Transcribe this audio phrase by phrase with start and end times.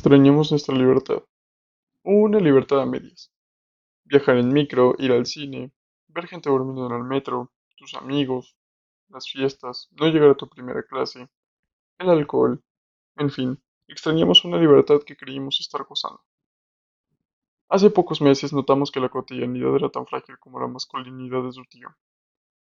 [0.00, 1.22] Extrañamos nuestra libertad.
[2.04, 3.30] Una libertad a medias.
[4.06, 5.74] Viajar en micro, ir al cine,
[6.08, 8.56] ver gente durmiendo en el metro, tus amigos,
[9.10, 11.28] las fiestas, no llegar a tu primera clase,
[11.98, 12.64] el alcohol,
[13.16, 16.22] en fin, extrañamos una libertad que creímos estar gozando.
[17.68, 21.64] Hace pocos meses notamos que la cotidianidad era tan frágil como la masculinidad de su
[21.66, 21.94] tío.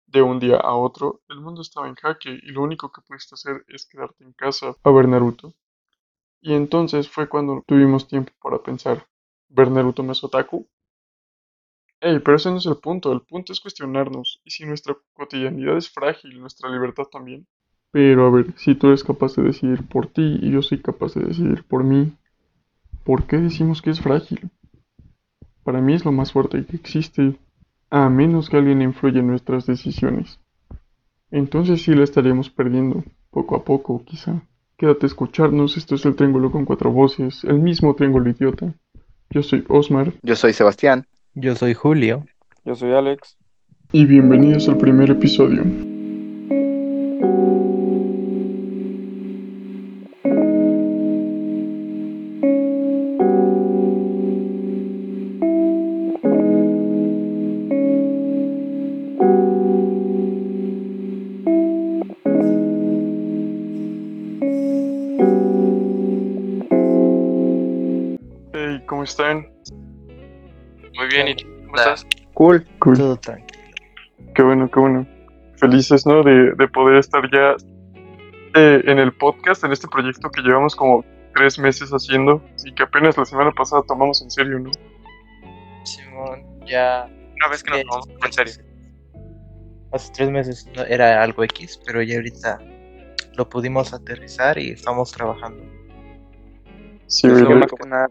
[0.06, 3.36] De un día a otro, el mundo estaba en jaque y lo único que pudiste
[3.36, 5.54] hacer es quedarte en casa a ver Naruto.
[6.42, 9.08] Y entonces fue cuando tuvimos tiempo para pensar,
[9.48, 10.68] ¿ver Naruto es otaku?
[12.02, 15.78] Ey, pero ese no es el punto, el punto es cuestionarnos, ¿y si nuestra cotidianidad
[15.78, 17.46] es frágil, nuestra libertad también?
[17.92, 21.14] Pero a ver, si tú eres capaz de decidir por ti y yo soy capaz
[21.14, 22.18] de decidir por mí,
[23.04, 24.50] ¿por qué decimos que es frágil?
[25.64, 27.38] Para mí es lo más fuerte que existe,
[27.92, 30.40] a menos que alguien influya en nuestras decisiones.
[31.30, 34.42] Entonces sí la estaríamos perdiendo, poco a poco, quizá.
[34.82, 38.74] Quédate a escucharnos, esto es el Triángulo con cuatro voces, el mismo Triángulo Idiota.
[39.30, 40.12] Yo soy Osmar.
[40.24, 41.06] Yo soy Sebastián.
[41.36, 42.26] Yo soy Julio.
[42.66, 43.38] Yo soy Alex.
[43.92, 45.62] Y bienvenidos al primer episodio.
[73.22, 73.62] Tranquilo.
[74.36, 75.08] Qué bueno, qué bueno.
[75.58, 76.24] Felices, ¿no?
[76.24, 77.56] De, de poder estar ya
[78.56, 81.06] eh, en el podcast, en este proyecto que llevamos como
[81.36, 84.72] tres meses haciendo y que apenas la semana pasada tomamos en serio, ¿no?
[85.84, 88.54] Simón, ya Una vez que nos tomamos en serio.
[89.94, 92.60] hace tres meses no- era algo X, pero ya ahorita
[93.38, 95.64] lo pudimos aterrizar y estamos trabajando.
[97.08, 98.08] Sí, Es güey, la, la cuarentena.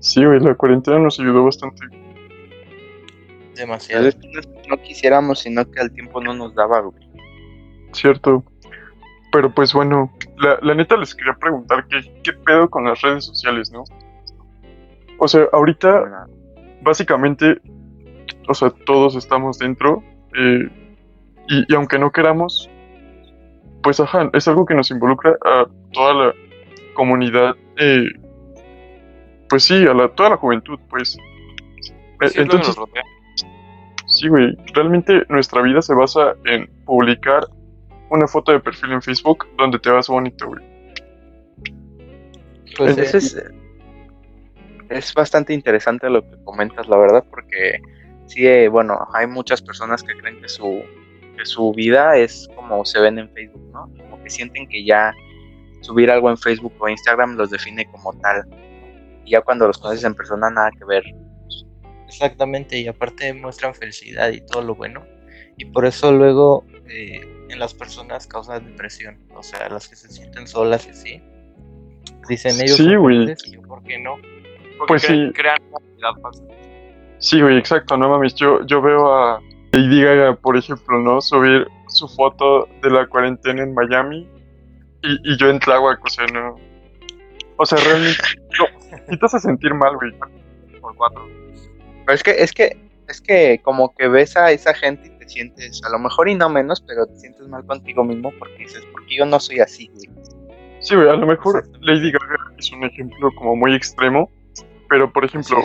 [0.00, 1.82] sí, güey, la cuarentena nos ayudó bastante.
[3.58, 4.06] Demasiado.
[4.06, 4.28] Es que
[4.68, 7.08] no quisiéramos, sino que al tiempo no nos daba, güey.
[7.92, 8.44] Cierto.
[9.32, 13.24] Pero pues bueno, la, la neta les quería preguntar qué, qué pedo con las redes
[13.26, 13.84] sociales, ¿no?
[15.18, 16.26] O sea, ahorita
[16.82, 17.60] básicamente,
[18.48, 20.02] o sea, todos estamos dentro
[20.34, 20.68] eh,
[21.48, 22.70] y, y aunque no queramos,
[23.82, 26.34] pues ajá, es algo que nos involucra a toda la
[26.94, 28.06] comunidad, eh,
[29.48, 31.16] pues sí, a la, toda la juventud, pues.
[31.80, 33.02] Sí, es lo que Entonces, nos rodea.
[34.18, 34.56] Sí, güey.
[34.74, 37.44] Realmente nuestra vida se basa en publicar
[38.10, 40.62] una foto de perfil en Facebook donde te vas bonito, güey.
[42.76, 43.44] Pues, Entonces- Ese es,
[44.88, 47.80] es bastante interesante lo que comentas, la verdad, porque
[48.26, 50.82] sí, eh, bueno, hay muchas personas que creen que su,
[51.36, 53.88] que su vida es como se ven en Facebook, ¿no?
[53.98, 55.14] Como que sienten que ya
[55.82, 58.44] subir algo en Facebook o Instagram los define como tal.
[59.24, 61.04] Y ya cuando los conoces en persona, nada que ver.
[62.08, 65.04] Exactamente, y aparte muestran felicidad y todo lo bueno.
[65.56, 69.18] Y por eso luego eh, en las personas causa depresión.
[69.34, 71.22] O sea, las que se sienten solas y así.
[72.28, 72.76] Dicen ellos.
[72.76, 73.34] Sí, güey.
[73.66, 74.16] ¿por qué no?
[74.78, 75.32] Porque Pues cre- sí.
[75.34, 75.58] crean
[75.98, 76.42] una falsa.
[77.18, 78.34] Sí, güey, exacto, no mames.
[78.36, 79.40] Yo, yo veo a
[79.72, 81.20] Lady Gaga, por ejemplo, ¿no?
[81.20, 84.28] Subir su foto de la cuarentena en Miami
[85.02, 86.54] y, y yo en Tláhuac, o sea, no.
[87.56, 88.22] O sea, realmente.
[89.10, 90.12] No, te hace sentir mal, güey.
[90.80, 91.26] Por cuatro.
[92.08, 95.28] Pero es que, es que, es que como que ves a esa gente y te
[95.28, 98.82] sientes, a lo mejor y no menos, pero te sientes mal contigo mismo porque dices,
[98.92, 100.08] porque yo no soy así, güey.
[100.80, 104.30] Sí, güey, a lo mejor Lady Gaga es un ejemplo como muy extremo,
[104.88, 105.58] pero por ejemplo,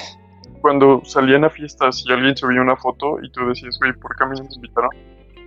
[0.59, 4.25] cuando salían a fiestas y alguien subía una foto y tú decías, güey, ¿por qué
[4.25, 4.89] a mí no me invitaron?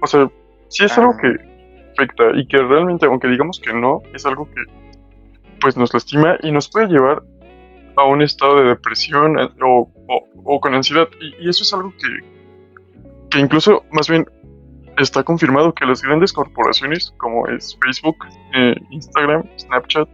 [0.01, 0.31] O sea,
[0.69, 1.21] sí es algo Ah.
[1.21, 4.63] que afecta y que realmente, aunque digamos que no, es algo que
[5.61, 7.23] pues nos lastima y nos puede llevar
[7.97, 9.91] a un estado de depresión eh, o,
[10.45, 11.09] o- con ansiedad.
[11.21, 12.09] Y, eso es algo que,
[13.31, 14.27] que incluso, más bien,
[14.99, 18.17] está confirmado que las grandes corporaciones como es Facebook,
[18.55, 20.09] eh, Instagram, Snapchat,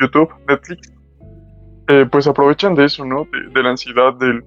[0.00, 0.92] YouTube, Netflix,
[1.88, 3.26] eh, pues aprovechan de eso, ¿no?
[3.30, 4.42] De, de la ansiedad, del,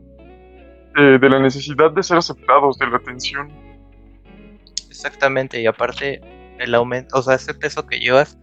[0.98, 3.52] eh, de la necesidad de ser aceptados, de la atención.
[4.90, 6.22] Exactamente, y aparte
[6.60, 8.38] el aumento, o sea, ese peso que llevas,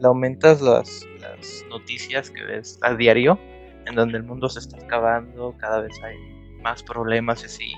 [0.00, 3.38] le aumentas las, las noticias que ves a diario,
[3.86, 6.16] en donde el mundo se está acabando, cada vez hay
[6.62, 7.72] más problemas y así,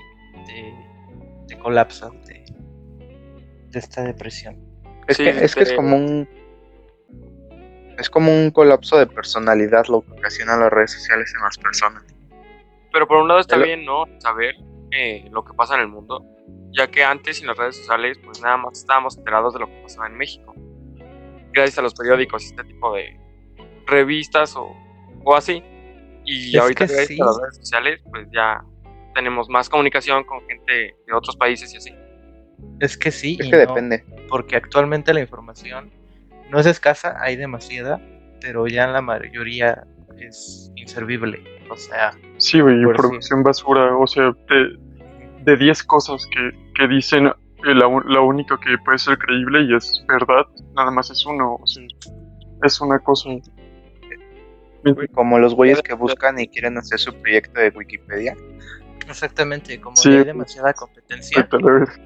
[0.45, 0.73] te,
[1.47, 2.43] te colapsa de,
[3.69, 4.57] de esta depresión.
[5.07, 6.27] Es, Sí, que, es que es como un
[7.97, 12.03] es como un colapso de personalidad lo que ocasiona las redes sociales en las personas.
[12.93, 14.05] Pero por un lado está El- bien, ¿no?
[14.19, 14.55] Saber
[14.91, 16.25] eh, lo que pasa en el mundo.
[16.71, 19.81] Ya que antes en las redes sociales, pues nada más estábamos enterados de lo que
[19.83, 20.53] pasaba en México.
[21.51, 23.19] Gracias a los periódicos y este tipo de,
[23.87, 24.71] revistas o,
[25.25, 25.63] o así.
[26.31, 27.21] Y Es ahorita que gracias sí.
[27.21, 28.61] a las redes sociales, pues ya
[29.15, 31.95] tenemos más comunicación con gente de otros países y así.
[32.79, 34.03] Es que sí, Es y que no, depende.
[34.29, 35.91] porque actualmente la información
[36.49, 37.99] no es escasa, hay demasiada,
[38.41, 39.85] pero ya en la mayoría
[40.17, 41.43] es inservible.
[41.69, 43.95] O sea, Sí, güey, información basura.
[43.97, 44.77] O sea, de,
[45.43, 47.31] de 10 cosas que, que dicen, eh,
[47.75, 50.45] la, la única que puede ser creíble y es verdad,
[50.75, 51.55] nada más es uno.
[51.61, 51.83] O sea,
[52.63, 53.29] es una cosa.
[55.13, 58.35] Como los güeyes que buscan y quieren hacer su proyecto de Wikipedia.
[59.07, 60.11] exactamente, como Sí.
[60.11, 61.47] ya hay demasiada competencia,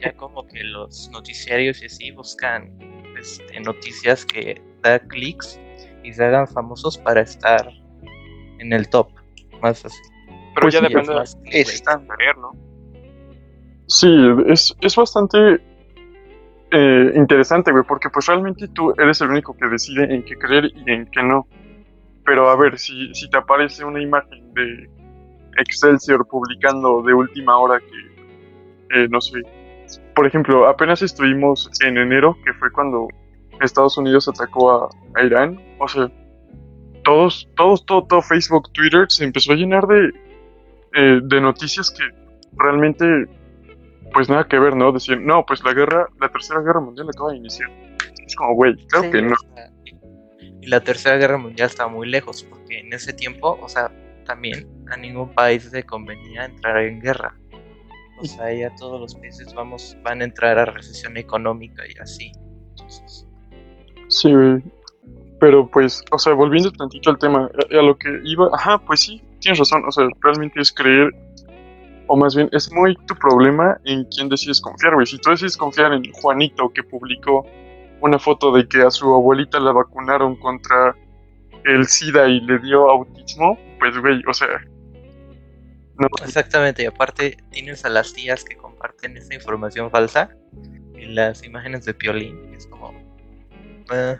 [0.02, 2.72] ya como que los noticiarios y así buscan
[3.20, 5.60] este, noticias que da clics
[6.04, 7.70] y se hagan famosos para estar
[8.60, 9.10] en el top,
[9.62, 9.98] más así.
[10.56, 11.68] Pero Pues ya sí, depende es de clickbait.
[11.68, 12.52] Eso está- querer, ¿no?
[13.88, 14.08] Sí,
[14.48, 15.62] es, es bastante
[16.72, 20.72] eh, interesante, güey, porque pues realmente tú eres el único que decide en qué creer
[20.74, 21.48] y en qué no.
[22.26, 24.90] Pero a ver, si, si te aparece una imagen de
[25.58, 29.40] Excelsior publicando de última hora que, eh, no sé,
[30.16, 33.08] por ejemplo, apenas estuvimos en enero, que fue cuando
[33.62, 36.10] Estados Unidos atacó a, a Irán, o sea,
[37.04, 40.12] todos, todos, todo, todo Facebook, Twitter se empezó a llenar de,
[40.94, 42.04] eh, de noticias que
[42.58, 43.06] realmente
[44.14, 44.92] pues nada que ver, ¿no?
[44.92, 47.70] Decir, no, pues la guerra, la tercera guerra mundial acaba de iniciar.
[48.26, 49.34] Es como, güey, claro Sí, que no.
[49.34, 49.70] o sea,
[50.64, 53.92] y- la tercera guerra mundial está muy lejos, porque en ese tiempo, o sea,
[54.26, 57.38] también a ningún país le convenía entrar en guerra.
[58.20, 62.32] O sea, ya todos los países vamos, van a entrar a recesión económica y así.
[64.08, 64.32] Sí.
[65.40, 69.02] Pero pues, o sea, volviendo tantito al tema, a, a lo que iba, ajá, pues
[69.02, 71.10] sí, tienes razón, o sea, realmente es creer,
[72.08, 75.06] o más bien, es muy tu problema en quién decides confiar, güey.
[75.06, 77.46] Si tú decides confiar en Juanito que publicó
[78.04, 80.94] una foto de que a su abuelita la vacunaron contra
[81.64, 84.50] el SIDA y le dio autismo, pues, güey, o sea,
[85.98, 90.30] no, exactamente, y aparte tienes a las tías que comparten esa información falsa
[90.96, 92.94] y las imágenes de Piolín, y es como...
[93.94, 94.18] eh,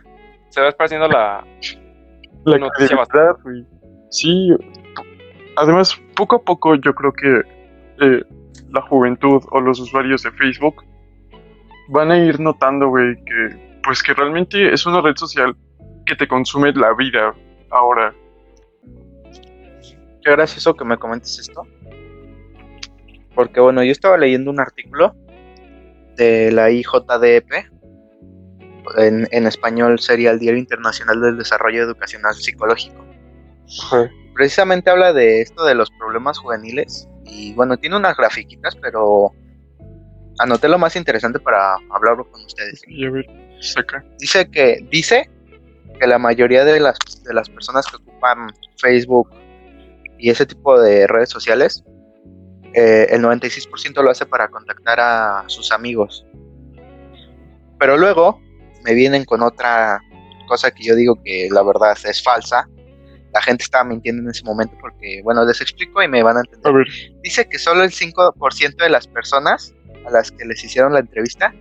[0.50, 1.46] Se va esparciendo la...
[2.46, 3.66] la noticia credibilidad, güey.
[4.12, 4.56] Sí,
[5.58, 7.42] además, poco a poco yo creo que
[8.00, 8.24] eh,
[8.70, 10.86] la juventud o los usuarios de Facebook
[11.90, 15.56] van a ir notando, güey, que pues que realmente es una red social
[16.06, 17.34] que te consume la vida
[17.70, 18.14] ahora.
[20.24, 21.68] Qué gracioso que me comentes esto.
[23.36, 25.14] Porque bueno, yo estaba leyendo un artículo
[26.16, 27.52] de la IJDEP.
[28.98, 33.04] En, en español sería el Diario Internacional del Desarrollo Educacional Psicológico.
[34.34, 37.08] Precisamente habla de esto de los problemas juveniles.
[37.26, 39.32] Y bueno, tiene unas grafiquitas, pero
[40.40, 42.82] anoté lo más interesante para hablarlo con ustedes.
[42.88, 43.26] Y a ver,
[43.60, 44.04] saca.
[44.20, 45.30] dice que dice
[46.00, 49.30] que la mayoría de las de las personas que ocupan Facebook
[50.18, 51.84] y ese tipo de redes sociales
[52.74, 56.26] eh, el 96% lo hace para contactar a sus amigos
[57.78, 58.42] pero luego
[58.84, 60.02] me vienen con otra
[60.48, 62.68] cosa que yo digo que la verdad es falsa
[63.32, 66.42] la gente estaba mintiendo en ese momento porque bueno les explico y me van a
[66.42, 69.74] entender A dice que solo el 5% de las personas
[70.06, 71.54] a las que les hicieron la entrevista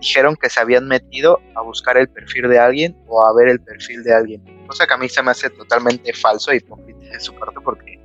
[0.00, 3.60] dijeron que se habían metido a buscar el perfil de alguien o a ver el
[3.60, 4.66] perfil de alguien.
[4.66, 7.98] Cosa que a mí se me hace totalmente falso y hipócrita de su parte porque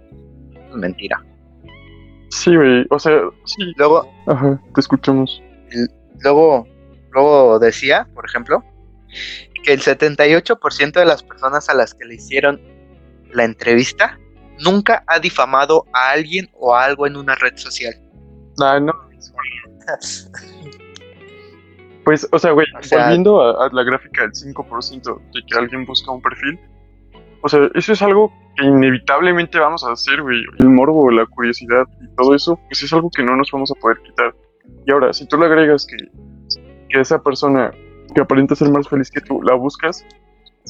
[0.53, 1.23] es mentira.
[2.29, 5.41] sí, güey, o sea, sí, Luego, ajá, te escuchamos.
[6.19, 6.67] luego,
[7.11, 8.63] luego decía, por ejemplo,
[9.63, 12.61] que el 78% de las personas a las que le hicieron
[13.31, 14.17] la entrevista
[14.59, 17.93] nunca ha difamado a alguien o a algo en una red social.
[18.57, 18.93] No,
[22.03, 25.57] Pues, o sea, güey, O sea- volviendo a, a la gráfica del 5% de que
[25.57, 26.59] alguien busca un perfil,
[27.43, 30.43] o sea, eso es algo que inevitablemente vamos a hacer, güey.
[30.59, 33.75] El morbo, la curiosidad y todo eso, pues es algo que no nos vamos a
[33.79, 34.33] poder quitar.
[34.87, 35.97] Y ahora, si tú le agregas que,
[36.89, 37.71] que esa persona
[38.15, 40.03] que aparenta ser más feliz que tú, la buscas,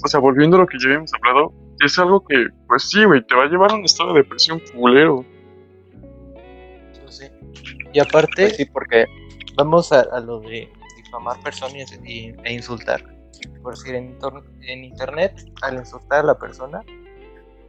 [0.03, 3.25] o sea, volviendo a lo que ya habíamos hablado, es algo que, pues sí, güey,
[3.25, 5.25] te va a llevar a un estado de depresión fulero.
[7.93, 9.05] Y aparte, Pues sí, porque
[9.55, 10.69] vamos a, lo de
[11.03, 13.03] difamar personas y- e insultar.
[13.63, 14.17] Por decir, en,
[14.61, 16.81] en internet, al insultar a la persona,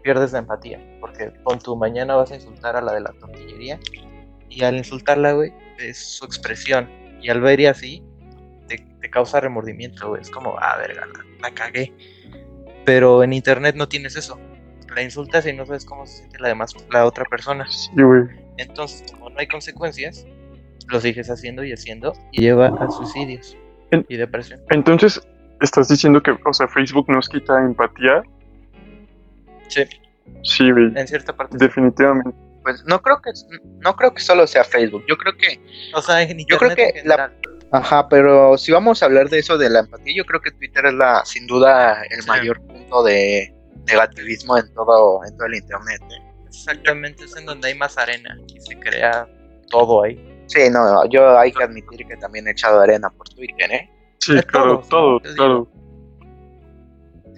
[0.02, 0.80] pierdes la empatía.
[1.00, 3.78] Porque con tu mañana vas a insultar a la de la tortillería.
[4.48, 6.90] Y al insultarla, güey, es su expresión.
[7.22, 8.02] Y al ver y así,
[8.68, 10.22] te, causa remordimiento, güey.
[10.22, 11.06] Es como, ah, verga,
[11.40, 11.92] la cagué.
[12.84, 14.38] Pero en internet no tienes eso.
[14.94, 17.66] La insultas y no sabes cómo se siente la, demás, la otra persona.
[17.70, 18.22] Sí, güey.
[18.58, 20.26] Entonces, como no hay consecuencias,
[20.88, 23.56] lo sigues haciendo y haciendo y lleva a suicidios
[23.90, 24.60] En- y depresión.
[24.70, 25.20] Entonces,
[25.60, 28.22] estás diciendo que, o sea, Facebook nos quita empatía
[29.68, 29.84] Sí,
[30.42, 30.92] Sí, güey.
[30.96, 31.56] en cierta parte.
[31.58, 32.30] Definitivamente.
[32.62, 33.30] Pues no creo que
[33.80, 35.04] no creo que solo sea Facebook.
[35.08, 35.60] Yo creo que
[35.94, 37.32] O sea, en Yo creo que en la-.
[37.72, 40.84] Ajá, pero si vamos a hablar de eso de la empatía, yo creo que Twitter
[40.86, 42.28] es la, sin duda, el Sí.
[42.28, 43.54] mayor punto de
[43.86, 46.00] negativismo en todo, en todo el internet.
[46.10, 46.22] ¿eh?
[46.46, 49.26] Exactamente, es en donde hay más arena y se crea
[49.70, 50.44] todo ahí.
[50.46, 53.90] Sí, no, yo hay que admitir que también he echado arena por Twitter, ¿eh?
[54.18, 55.36] Sí, De claro, todo, Te digo.
[55.36, 55.68] claro.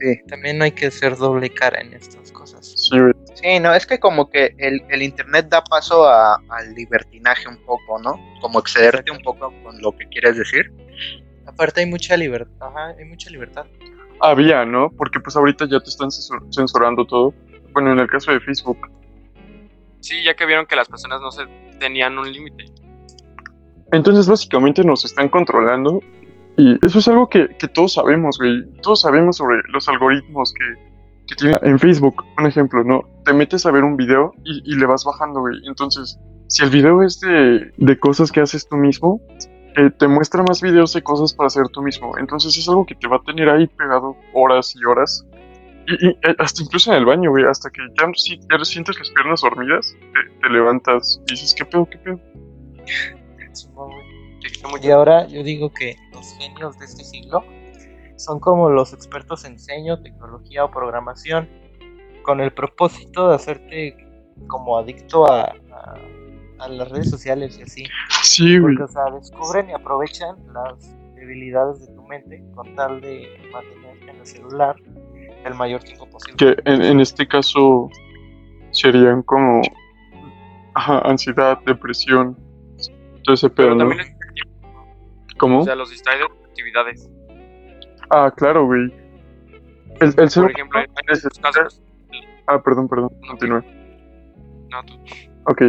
[0.01, 2.67] Sí, También no hay que ser doble cara en estas cosas.
[2.77, 2.97] Sí,
[3.35, 7.57] sí, no, es que como que el, el internet da paso a- al libertinaje un
[7.65, 8.19] poco, ¿no?
[8.41, 10.73] Como excederte un poco con lo que quieres decir.
[11.47, 13.67] Aparte hay mucha libertad, ajá, hay mucha libertad.
[14.21, 14.91] Había, ¿no?
[14.97, 17.35] Porque pues ahorita ya te están censur- censurando todo.
[17.73, 18.79] Bueno, en el caso de Facebook.
[20.01, 21.43] Sí, ya que vieron que las personas no se
[21.79, 22.65] tenían un límite.
[23.93, 26.01] Entonces básicamente nos están controlando
[26.57, 28.65] y eso es algo que, que todos sabemos, güey.
[28.83, 30.65] Todos sabemos sobre los algoritmos que,
[31.27, 32.25] que tiene en Facebook.
[32.39, 33.03] Un ejemplo, ¿no?
[33.25, 35.57] Te metes a ver un video y, y le vas bajando, güey.
[35.67, 36.19] Entonces,
[36.49, 39.21] si el video es de, de cosas que haces tú mismo,
[39.77, 42.17] eh, te muestra más videos de cosas para hacer tú mismo.
[42.19, 45.25] Entonces es algo que te va a tener ahí pegado horas y horas.
[45.87, 48.99] Y, y, eh, hasta incluso en el baño, güey, hasta que ya, si- ya sientes
[48.99, 52.21] las piernas dormidas, te, te levantas y dices, ¿qué pedo, qué pedo?
[54.83, 57.45] Y ahora yo digo que los genios de este siglo
[58.17, 61.49] son como los expertos en diseño, tecnología o programación,
[62.23, 63.97] con el propósito de hacerte
[64.47, 65.99] como adicto a, a-
[66.59, 67.85] a las redes sociales y así.
[68.23, 68.77] Sí, güey.
[68.77, 74.11] Porque, o sea, descubren y aprovechan las debilidades de tu mente con tal de mantenerte
[74.11, 74.77] en el celular
[75.45, 76.37] el mayor tiempo posible.
[76.37, 77.91] que en, en este caso
[78.71, 79.61] serían como
[80.75, 82.37] ajá, ansiedad, depresión,
[83.25, 83.93] todo ese pedo, Pero ¿no?
[83.93, 84.13] es
[85.39, 85.61] ¿Cómo?
[85.61, 87.11] o sea, los distrae de actividades.
[88.11, 88.93] ah, claro, güey.
[90.01, 90.89] El, el Por ejemplo, en
[91.43, 91.83] casos.
[92.47, 93.63] Ah, perdón, perdón, continúe.
[94.71, 94.99] No, tú-
[95.47, 95.63] Ok.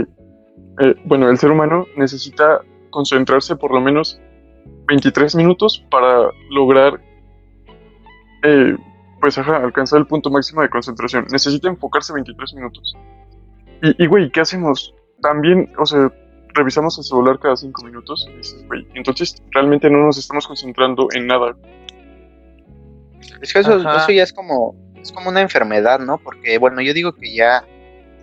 [0.80, 4.20] Eh, bueno, el ser humano necesita concentrarse por lo menos
[4.88, 7.02] 23 minutos para lograr,
[8.44, 8.76] eh,
[9.22, 11.26] pues, ajá, alcanzar el punto máximo de concentración.
[11.32, 12.96] Necesita enfocarse 23 minutos.
[13.82, 14.94] Y, güey, ¿qué hacemos?
[15.22, 16.12] También, o sea,
[16.54, 18.28] revisamos el celular cada 5 minutos.
[18.32, 21.56] Y dices, güey, entonces realmente no nos estamos concentrando en nada.
[23.42, 26.18] Es que eso, eso ya es como, es como una enfermedad, ¿no?
[26.18, 27.66] Porque, bueno, yo digo que ya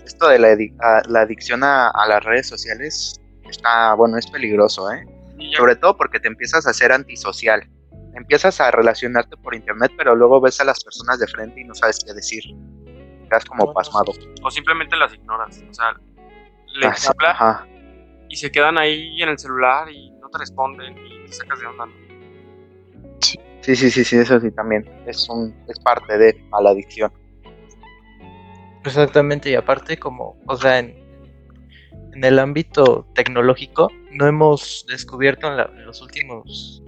[0.04, 0.48] esto de la,
[0.80, 5.04] a- la adicción a, a las redes sociales está, bueno, es peligroso, ¿eh?
[5.56, 7.62] Sobre todo porque te empiezas a hacer antisocial.
[8.14, 11.74] Empiezas a relacionarte por internet, pero luego ves a las personas de frente y no
[11.74, 12.42] sabes qué decir.
[13.24, 14.12] Estás como pasmado.
[14.42, 15.62] o simplemente las ignoras.
[15.68, 15.94] O sea,
[16.74, 17.66] les Ah, habla
[18.28, 21.66] y se quedan ahí en el celular y no te responden y te sacas de
[21.66, 21.86] onda.
[23.62, 24.88] Sí, sí, sí, sí, eso sí también.
[25.06, 27.12] Es un, es parte de a la adicción.
[28.84, 30.94] Exactamente, y aparte como, o sea, en,
[32.12, 36.82] en el ámbito tecnológico no hemos descubierto en, la- en los últimos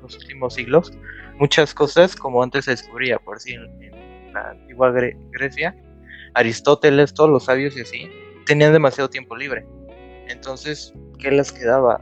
[0.00, 0.92] los últimos siglos
[1.38, 5.74] muchas cosas como antes se descubría, por si en, en la antigua Gre- Grecia,
[6.34, 8.10] Aristóteles, todos los sabios y así,
[8.46, 9.66] tenían demasiado tiempo libre.
[10.28, 12.00] Entonces, ¿qué les quedaba?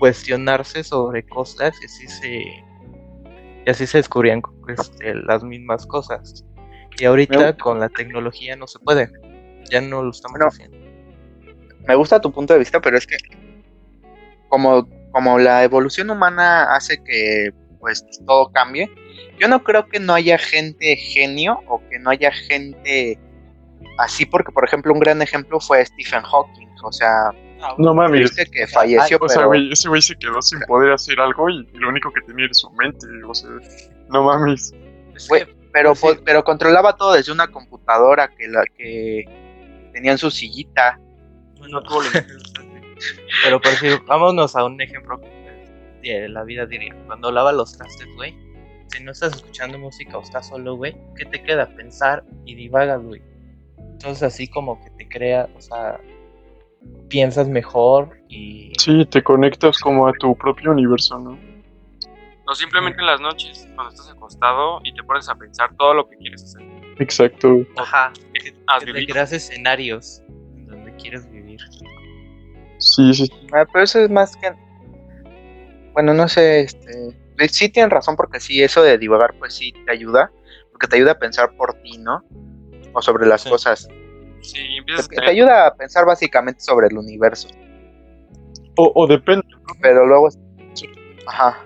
[0.00, 2.42] Cuestionarse sobre cosas y así se,
[3.66, 6.44] y así se descubrían este, las mismas cosas.
[6.98, 9.10] Y ahorita Me- con la tecnología no se puede.
[9.70, 10.76] Ya no lo estamos Bueno, haciendo.
[11.86, 13.16] me gusta tu punto de vista, pero es que
[14.48, 17.50] como, como la evolución humana hace que
[17.80, 18.90] pues todo cambie,
[19.38, 23.18] yo no creo que no haya gente genio o que no haya gente
[23.98, 27.30] así, porque por ejemplo un gran ejemplo fue Stephen Hawking, o sea,
[27.78, 28.32] No mames.
[28.50, 31.68] que falleció, O sea, pero güey, ese güey se quedó sin poder hacer algo y,
[31.72, 33.06] y lo único que tenía era su mente.
[33.26, 33.50] O sea,
[34.08, 34.72] no mames.
[35.14, 36.22] Es güey, que, pero, pues, sí.
[36.24, 39.24] pero controlaba todo desde una computadora que la que
[39.92, 40.98] tenía en su sillita.
[41.68, 42.00] no tuvo
[43.44, 45.20] Pero por decir, vámonos a un ejemplo
[46.02, 46.94] de la vida diaria.
[47.06, 48.34] Cuando lava los trastes, güey,
[48.88, 51.66] si no estás escuchando música o estás solo, güey, ¿qué te queda?
[51.66, 53.22] Pensar y divagas, güey.
[53.76, 56.00] Entonces así como que te crea, o sea,
[57.08, 58.72] piensas mejor y...
[58.78, 61.38] Sí, te conectas como a tu propio universo, ¿no?
[62.50, 66.08] O simplemente en las noches, cuando estás acostado y te pones a pensar todo lo
[66.08, 66.62] que quieres hacer.
[66.98, 67.58] Exacto.
[67.76, 70.22] Ajá, que, Has que te creas escenarios
[70.56, 71.60] en donde quieres vivir.
[72.78, 73.30] Sí, sí.
[73.52, 74.52] Ah, pero eso es más que.
[75.92, 76.92] Bueno, no sé, este.
[77.50, 80.30] Sí tienen razón, porque sí, eso de divagar, pues sí te ayuda.
[80.72, 82.24] Porque te ayuda a pensar por ti, ¿no?
[82.94, 83.50] O sobre las Sí.
[83.50, 83.88] cosas.
[84.40, 87.48] Sí, Te, empiezas a te tener- ayuda a pensar básicamente sobre el universo.
[88.76, 89.44] O, o depende.
[89.82, 90.28] Pero luego.
[91.26, 91.58] Ajá.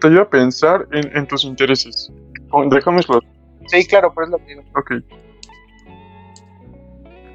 [0.00, 2.10] Te ayuda a pensar en, en tus intereses.
[2.50, 3.20] O- Dejámoslo.
[3.66, 4.62] Sí, claro, pero es lo que digo.
[4.74, 4.92] Ok.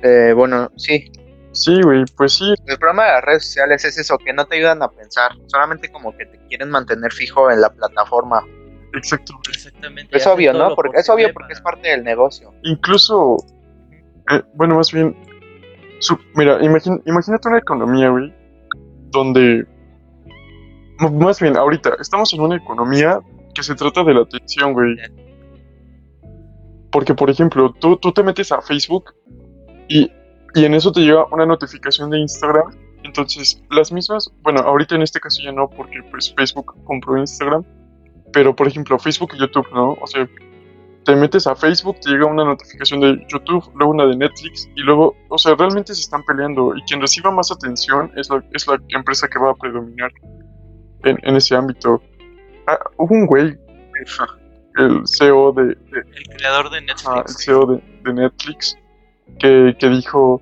[0.03, 1.11] Eh, bueno, sí.
[1.51, 2.53] Sí, güey, pues sí.
[2.65, 5.91] El problema de las redes sociales es eso, que no te ayudan a pensar, solamente
[5.91, 8.43] como que te quieren mantener fijo en la plataforma.
[8.95, 9.33] Exacto.
[9.49, 10.17] Exactamente.
[10.17, 10.73] Es obvio, ¿no?
[10.75, 12.51] Porque es obvio porque es parte del negocio.
[12.63, 13.37] Incluso,
[14.31, 15.15] eh, bueno, más bien,
[15.99, 18.33] su- mira, imagín- imagínate una economía, güey,
[19.11, 19.65] donde,
[20.99, 23.19] más bien, ahorita, estamos en una economía
[23.53, 24.95] que se trata de la atención, güey.
[26.91, 29.13] Porque, por ejemplo, tú, tú te metes a Facebook
[29.87, 30.11] y,
[30.53, 32.71] y en eso te llega una notificación de Instagram.
[33.03, 37.63] Entonces, las mismas, bueno, ahorita en este caso ya no, porque pues Facebook compró Instagram.
[38.31, 39.97] Pero, por ejemplo, Facebook y YouTube, ¿no?
[40.01, 40.27] O sea,
[41.05, 44.81] te metes a Facebook, te llega una notificación de YouTube, luego una de Netflix, y
[44.81, 46.75] luego, o sea, realmente se están peleando.
[46.75, 50.11] Y quien reciba más atención es la, es la empresa que va a predominar
[51.03, 52.01] en, en ese ámbito.
[52.67, 53.57] Ah, hubo un güey,
[54.77, 55.75] el CEO de, de-
[56.15, 57.07] El creador de Netflix.
[57.07, 58.77] Ajá, el CEO de, de Netflix
[59.39, 60.41] que, que dijo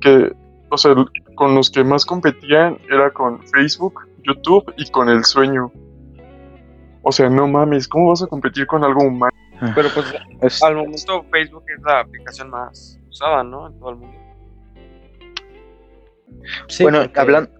[0.00, 0.32] que,
[0.70, 0.94] o sea,
[1.34, 5.72] con los que más competían era con Facebook, YouTube y con el sueño.
[7.02, 9.32] O sea, no mames, ¿cómo vas a competir con algo humano?
[9.74, 10.06] Pero pues
[10.42, 13.66] Es- al momento Facebook es la aplicación más usada, ¿no?
[13.68, 14.18] En todo el mundo.
[16.68, 17.50] Sí, bueno, porque hablan-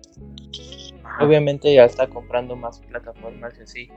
[1.20, 3.88] Obviamente ya está comprando más plataformas y así.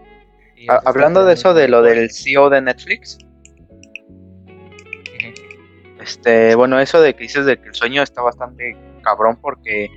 [0.56, 3.18] Y a- eso está hablando de eso, de lo del CEO de Netflix,
[6.02, 9.90] este, bueno, eso de que dices de que el sueño está bastante cabrón porque,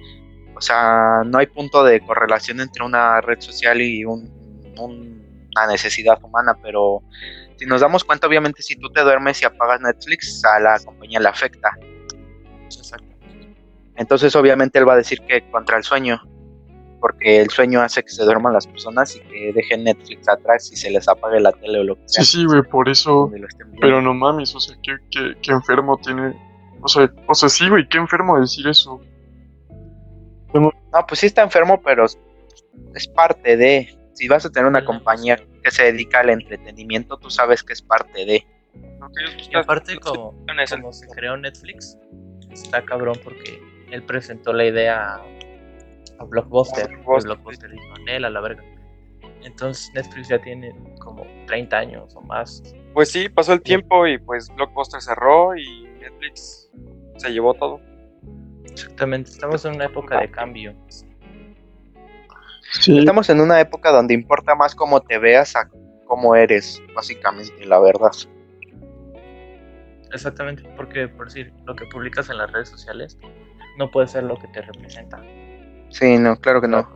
[0.55, 4.31] o sea, no hay punto de correlación entre una red social y un,
[4.79, 5.21] un-
[5.57, 7.03] una necesidad humana, pero
[7.57, 11.21] si nos damos cuenta, obviamente, si tú te duermes y apagas Netflix, a la compañía
[11.21, 11.71] le afecta.
[13.97, 16.23] Entonces, obviamente, él va a decir que contra el sueño,
[17.01, 20.77] porque el sueño hace que se duerman las personas y que dejen Netflix atrás y
[20.77, 22.25] se les apague la tele o lo que sea.
[22.25, 23.31] Sí, sí, güey, por eso.
[23.81, 26.35] Pero no mames, o sea, qué, qué, qué enfermo tiene.
[26.83, 29.01] O sea, o sea, sí, güey, qué enfermo decir eso.
[30.53, 30.73] No,
[31.07, 32.07] pues sí está enfermo, pero
[32.95, 33.97] es parte de.
[34.15, 37.81] Si vas a tener una compañía que se dedica al entretenimiento, tú sabes que es
[37.83, 38.47] parte de.
[39.51, 41.97] Y aparte, como, es el- como se creó Netflix,
[42.51, 43.61] está cabrón porque
[43.91, 45.21] él presentó la idea
[46.21, 46.85] a, Blockbuster.
[46.85, 48.63] A Blockbuster, y dijo, Nel, a la verga.
[49.43, 52.63] Entonces Netflix ya tiene como 30 años o más.
[52.93, 56.71] Pues sí, pasó el tiempo y pues Blockbuster cerró y Netflix
[57.17, 57.81] se llevó todo.
[58.65, 60.75] Exactamente, estamos en una época de cambio.
[62.73, 65.69] Sí, Estamos en una época donde importa más cómo te veas a
[66.07, 68.13] cómo eres, básicamente, la verdad.
[70.13, 73.19] Exactamente, porque por decir, lo que publicas en las redes sociales
[73.79, 75.21] no puede ser lo que te representa.
[75.91, 76.89] Sí, no, claro que no.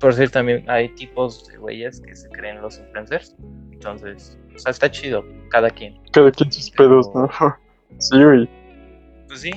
[0.00, 3.34] Por decir, también hay tipos de güeyes que se creen los influencers.
[3.72, 5.98] Entonces, o sea, está chido, cada quien.
[6.12, 7.28] cada quien sus pedos, ¿no?
[7.98, 8.48] Sí, güey.
[9.28, 9.50] Pues sí,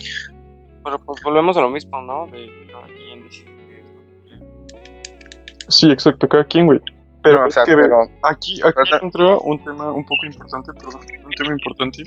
[0.84, 2.28] Pero pues volvemos a lo mismo, ¿no?
[2.28, 5.66] De cada quien decide qué es lo que quiere.
[5.68, 6.80] Sí, exacto, cada quien, güey.
[7.22, 10.26] Pero, No, o es sea, que, pero aquí, aquí pero- entra un tema un poco
[10.26, 12.04] importante, perdón, un tema importante.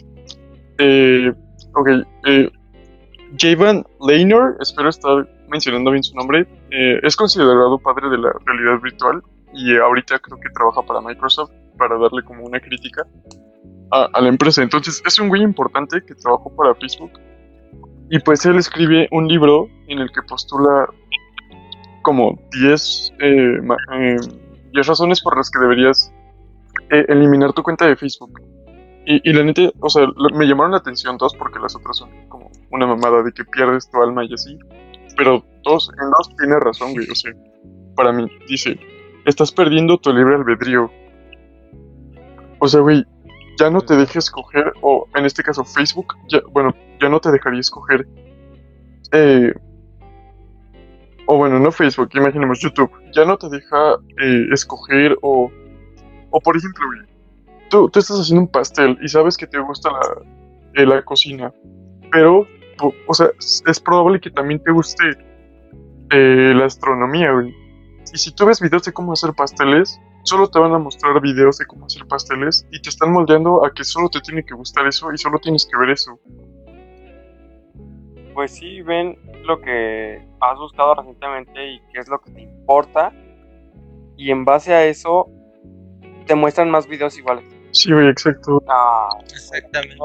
[0.78, 1.33] Eh,
[1.74, 1.88] ok,
[2.26, 2.50] eh,
[3.38, 8.81] Javan Leynor, espero estar mencionando bien su nombre, eh, es considerado padre de la realidad
[8.83, 13.07] virtual y ahorita creo que trabaja para Microsoft para darle como una crítica
[13.90, 14.62] a, la empresa.
[14.62, 17.12] Entonces es un güey importante que trabajó para Facebook
[18.11, 20.87] y pues él escribe un libro en el que postula
[22.03, 23.59] como 10 eh,
[23.95, 24.16] eh,
[24.73, 26.12] 10 razones por las que deberías
[26.90, 28.40] eh, eliminar tu cuenta de Facebook.
[29.04, 32.10] Y, y la neta, o sea, me llamaron la atención dos porque las otras son
[32.28, 34.58] como una mamada de que pierdes tu alma y así.
[35.16, 37.08] Pero dos, en dos tiene razón, güey.
[37.10, 37.32] O sea,
[37.96, 38.78] para mí, dice,
[39.24, 40.90] estás perdiendo tu libre albedrío.
[42.58, 43.04] O sea, güey,
[43.58, 47.30] ya no te dejes escoger, o en este caso Facebook, ya, bueno, ya no te
[47.30, 48.06] dejaría escoger.
[49.12, 49.52] Eh,
[51.26, 55.50] o bueno, no Facebook, imaginemos YouTube, ya no te deja eh, escoger o,
[56.30, 57.00] o por ejemplo, güey,
[57.72, 60.00] tú, estás haciendo un pastel y sabes que te gusta la,
[60.74, 61.52] eh, la cocina,
[62.11, 62.46] pero,
[63.06, 65.04] o sea, es es probable que también te guste
[66.11, 67.54] eh, la astronomía, güey.
[68.12, 71.58] Y si tú ves videos de cómo hacer pasteles, solo te van a mostrar videos
[71.58, 74.87] de cómo hacer pasteles y te están moldeando a que solo te tiene que gustar
[74.87, 76.18] eso y solo tienes que ver eso.
[78.35, 83.12] Pues sí, ven lo que has buscado recientemente y qué es lo que te importa.
[84.16, 85.28] Y en base a eso,
[86.26, 87.51] te muestran más videos iguales.
[87.72, 88.62] Sí, güey, exacto.
[88.68, 89.96] Ah, exactamente.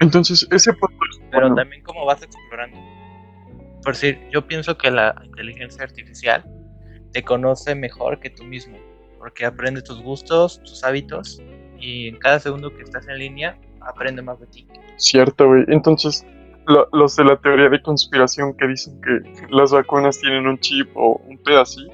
[0.00, 1.56] Entonces, ese punto es Pero bueno.
[1.56, 2.78] también cómo vas explorando.
[3.82, 6.44] Por decir, yo pienso que la inteligencia artificial
[7.12, 8.78] te conoce mejor que tú mismo,
[9.18, 11.42] porque aprende tus gustos, tus hábitos,
[11.78, 14.66] y en cada segundo que estás en línea aprende más de ti.
[14.96, 15.64] Cierto, güey.
[15.68, 16.24] Entonces,
[16.66, 20.88] lo- los de la teoría de conspiración que dicen que las vacunas tienen un chip
[20.96, 21.92] o un pedacito.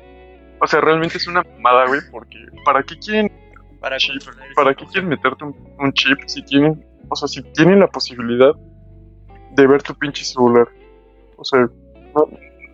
[0.61, 3.33] O sea, realmente es una mamada, güey, porque ¿para qué quieren,
[3.81, 4.91] Para Chip, controlar el para qué 5G.
[4.93, 8.53] quieren meterte un, un chip si tienen, o sea, si tienen la posibilidad
[9.53, 10.69] de ver tu pinche celular?
[11.37, 11.61] O sea,
[12.15, 12.29] no,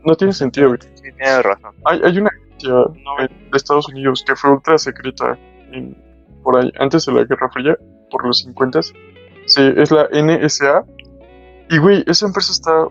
[0.04, 0.80] no tiene sentido, güey.
[0.82, 1.74] Sí, tienes razón.
[1.84, 5.38] Hay, hay una agencia No, de Estados Unidos que fue ultra secreta
[5.72, 5.96] en-
[6.42, 7.76] por ahí, antes de la Guerra Fría,
[8.10, 10.84] por los 50 Sí, es la NSA.
[11.70, 12.86] Y güey, esa empresa está,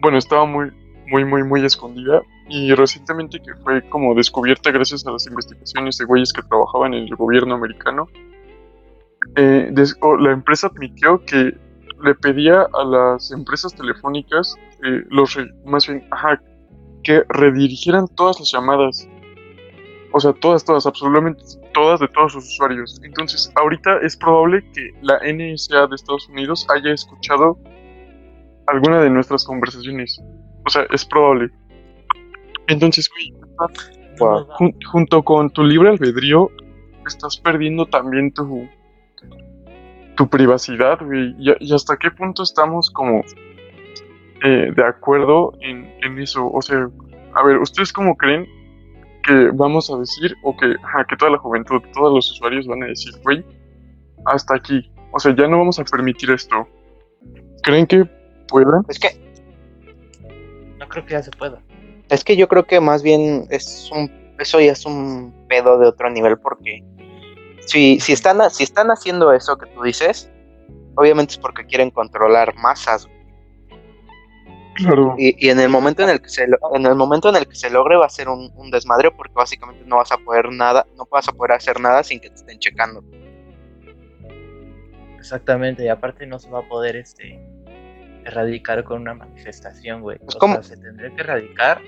[0.00, 0.70] bueno, estaba muy,
[1.10, 2.22] muy, muy, muy escondida.
[2.48, 7.04] Y recientemente que fue como descubierta gracias a las investigaciones de güeyes que trabajaban en
[7.04, 8.06] el gobierno americano,
[9.36, 9.72] eh,
[10.20, 11.52] la empresa admitió que
[12.02, 16.04] le pedía a las empresas telefónicas, eh, los más bien,
[17.02, 19.08] que redirigieran todas las llamadas.
[20.12, 21.42] O sea, todas, todas, absolutamente
[21.74, 22.98] todas de todos sus usuarios.
[23.04, 27.58] Entonces, ahorita es probable que la NSA de Estados Unidos haya escuchado
[28.66, 30.20] alguna de nuestras conversaciones.
[30.68, 31.48] O sea, es probable.
[32.66, 33.32] Entonces, güey,
[34.18, 34.46] Wow.
[34.58, 36.50] jun- junto con tu libre albedrío,
[37.06, 38.68] estás perdiendo también tu,
[40.14, 41.34] tu privacidad, güey.
[41.38, 43.22] Y, y hasta qué punto estamos como
[44.44, 46.50] eh, de acuerdo en, en eso.
[46.52, 46.86] O sea,
[47.34, 48.46] a ver, ¿ustedes cómo creen
[49.24, 52.82] que vamos a decir, o que, ajá, que toda la juventud, todos los usuarios van
[52.82, 53.42] a decir, güey,
[54.26, 54.90] hasta aquí?
[55.12, 56.68] O sea, ya no vamos a permitir esto.
[57.62, 58.04] ¿Creen que
[58.48, 58.82] puedan?
[58.90, 59.08] Es que,
[60.88, 61.60] No creo que ya se pueda.
[62.08, 65.86] es que yo creo que más bien es un, eso ya es un pedo de
[65.86, 66.82] otro nivel porque
[67.66, 70.30] si, si están, si están haciendo eso que tú dices,
[70.94, 73.06] obviamente es porque quieren controlar masas.
[74.76, 75.14] Claro.
[75.18, 77.54] Y, y en el momento en el que se en el momento en el que
[77.54, 80.86] se logre va a ser un, un desmadre porque básicamente no vas a poder nada,
[80.96, 83.04] no vas a poder hacer nada sin que te estén checando.
[85.18, 87.38] Exactamente, y aparte no se va a poder este
[88.28, 90.18] erradicar con una manifestación, güey.
[90.18, 90.54] Pues, o ¿cómo?
[90.54, 91.80] sea, se tendría que erradicar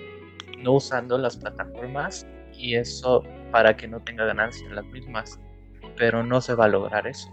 [0.59, 5.39] no usando las plataformas y eso para que no tenga ganancia en las mismas.
[5.97, 7.29] Pero no se va a lograr eso.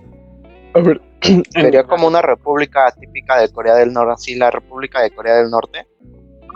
[0.73, 1.01] A ver,
[1.51, 5.49] Sería como una república típica de Corea del Norte, así la república de Corea del
[5.49, 5.85] Norte.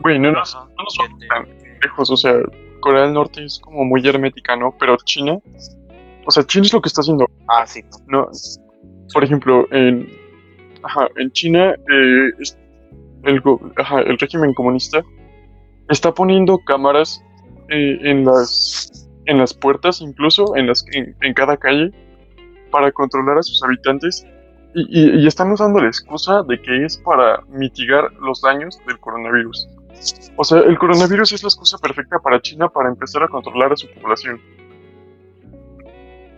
[0.02, 1.48] güey, no nos, no nos te- tan
[1.82, 2.34] lejos, o sea,
[2.80, 4.76] Corea del Norte es como muy hermética, ¿no?
[4.80, 5.38] Pero China,
[6.26, 7.82] o sea, China es lo que está haciendo, Ah, sí.
[8.08, 8.30] ¿no?
[9.14, 10.08] Por ejemplo, en,
[10.84, 12.30] ajá, en China, eh,
[13.24, 13.42] el,
[13.78, 15.02] ajá, el régimen comunista
[15.90, 17.24] está poniendo cámaras
[17.70, 21.92] eh, en las en las puertas, incluso en las en, en cada calle,
[22.72, 24.26] para controlar a sus habitantes
[24.74, 28.98] y, y- y están usando la excusa de que es para mitigar los daños del
[29.00, 29.68] coronavirus.
[30.38, 33.76] O sea, el coronavirus es la excusa perfecta para China para empezar a controlar a
[33.76, 34.42] su población.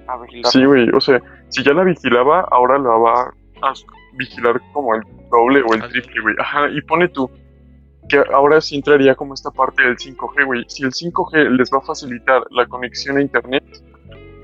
[0.08, 0.52] A vigilar.
[0.52, 3.74] Sí, güey, o sea, si ya la vigilaba, ahora la va a
[4.14, 6.36] vigilar como el doble o el triple, güey.
[6.40, 7.30] Ajá, y pone tú
[8.10, 10.66] que ahora sí entraría como esta parte del 5G, güey.
[10.68, 13.64] Si el 5G les va a facilitar la conexión a internet,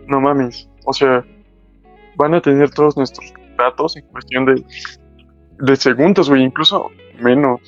[0.08, 0.70] no mames.
[0.86, 1.26] O sea,
[2.16, 4.64] van a tener todos nuestros datos en cuestión de,
[5.60, 7.60] de segundos, güey, incluso menos.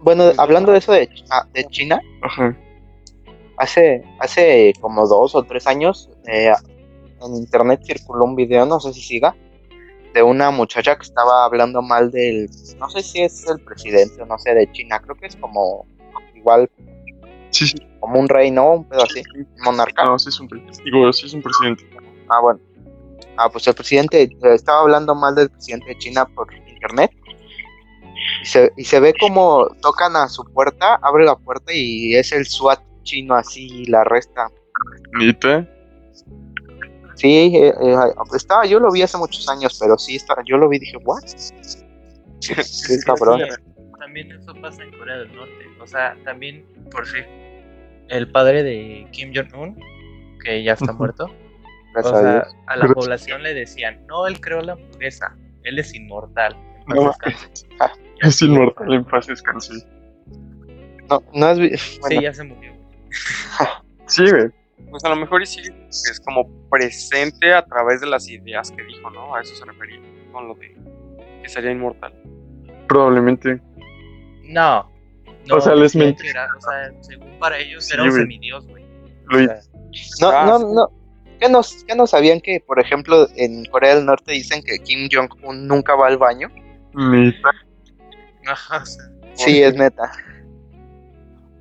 [0.00, 2.56] Bueno, hablando de eso de, ah, de China, Ajá.
[3.56, 6.52] hace, hace como dos o tres años eh,
[7.22, 9.34] en internet circuló un video, no sé si siga,
[10.14, 12.48] de una muchacha que estaba hablando mal del,
[12.78, 15.86] no sé si es el presidente o no sé, de China, creo que es como
[16.34, 16.70] igual
[17.50, 17.76] Sí, sí.
[18.00, 18.74] como un rey, ¿no?
[18.74, 19.22] Un pedo así,
[19.64, 20.04] monarca.
[20.04, 20.48] No, sí es un,
[20.84, 21.88] digo, sí es un presidente.
[22.28, 22.60] Ah, bueno.
[23.36, 27.10] Ah, pues el presidente eh, estaba hablando mal del presidente de China por internet.
[28.42, 32.32] Y se, y se ve como tocan a su puerta, abre la puerta y es
[32.32, 34.48] el SWAT chino así y la resta.
[35.12, 35.68] Neta.
[37.16, 37.96] Sí, eh, eh,
[38.34, 40.96] estaba, yo lo vi hace muchos años, pero sí, estaba, yo lo vi y dije,
[41.04, 41.22] ¿what?
[42.40, 43.40] Sí, cabrón.
[43.40, 43.62] Sí,
[43.98, 45.66] También eso pasa en Corea del Norte.
[45.80, 47.18] O sea, también, por si
[48.08, 49.78] el padre de Kim Jong-un,
[50.44, 51.30] que ya está muerto,
[51.96, 56.54] o sea, a la población le decían, no, él creó la hamburguesa, él es inmortal.
[56.86, 57.66] No, descanse".
[58.20, 59.72] es inmortal en paz descanse.
[61.08, 62.72] No, no has vi- Sí, bueno, ya se murió.
[64.06, 64.50] Sí, güey.
[64.90, 65.60] Pues a lo mejor y sí
[65.90, 69.34] es como presente a través de las ideas que dijo, ¿no?
[69.34, 70.00] A eso se refería
[70.32, 70.76] con lo de
[71.42, 72.12] que sería inmortal.
[72.88, 73.60] Probablemente.
[74.44, 74.90] No.
[75.48, 76.28] no O sea, les mentí.
[76.28, 78.84] o sea, según para ellos Sí, era un semidios, güey.
[79.30, 79.60] O sea,
[80.20, 80.88] no, Ah, no, no.
[81.40, 85.08] ¿Qué no, qué no sabían que, por ejemplo, en Corea del Norte dicen que Kim
[85.12, 86.48] Jong-un nunca va al baño?
[86.94, 87.50] Neta,
[88.46, 90.12] ajá, o sea, Sí, es neta.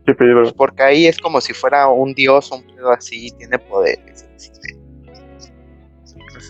[0.06, 0.42] Qué pedo.
[0.42, 4.28] Pues porque ahí es como si fuera un dios, un pedo así, tiene poderes.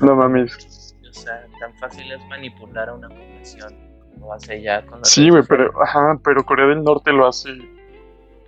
[0.02, 0.96] No mames.
[1.12, 3.74] sea, tan fácil es manipular a una población.
[4.20, 7.50] Lo hace ya con Sí, güey, pero, ajá, pero Corea del Norte lo hace,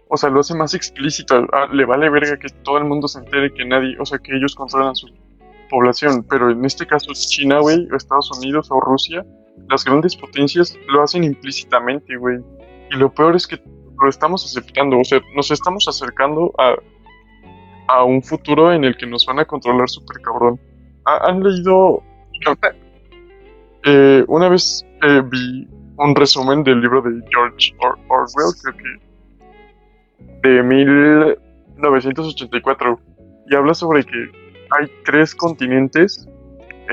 [0.07, 1.45] o sea, lo hace más explícito.
[1.51, 4.35] Ah, le vale verga que todo el mundo se entere que nadie, o sea, que
[4.35, 5.07] ellos controlan su
[5.69, 6.25] población.
[6.29, 9.25] Pero en este caso es China, güey, o Estados Unidos o Rusia.
[9.69, 12.37] Las grandes potencias lo hacen implícitamente, güey.
[12.91, 13.57] Y lo peor es que
[14.01, 16.75] lo estamos aceptando, o sea, nos estamos acercando a,
[17.87, 20.59] a un futuro en el que nos van a controlar súper cabrón.
[21.05, 22.01] ¿Ha- ¿Han leído
[23.85, 28.83] eh, una vez eh, vi un resumen del libro de George Or- Orwell, creo que
[30.49, 32.99] de 1984,
[33.49, 34.29] y habla sobre que
[34.77, 36.27] hay tres continentes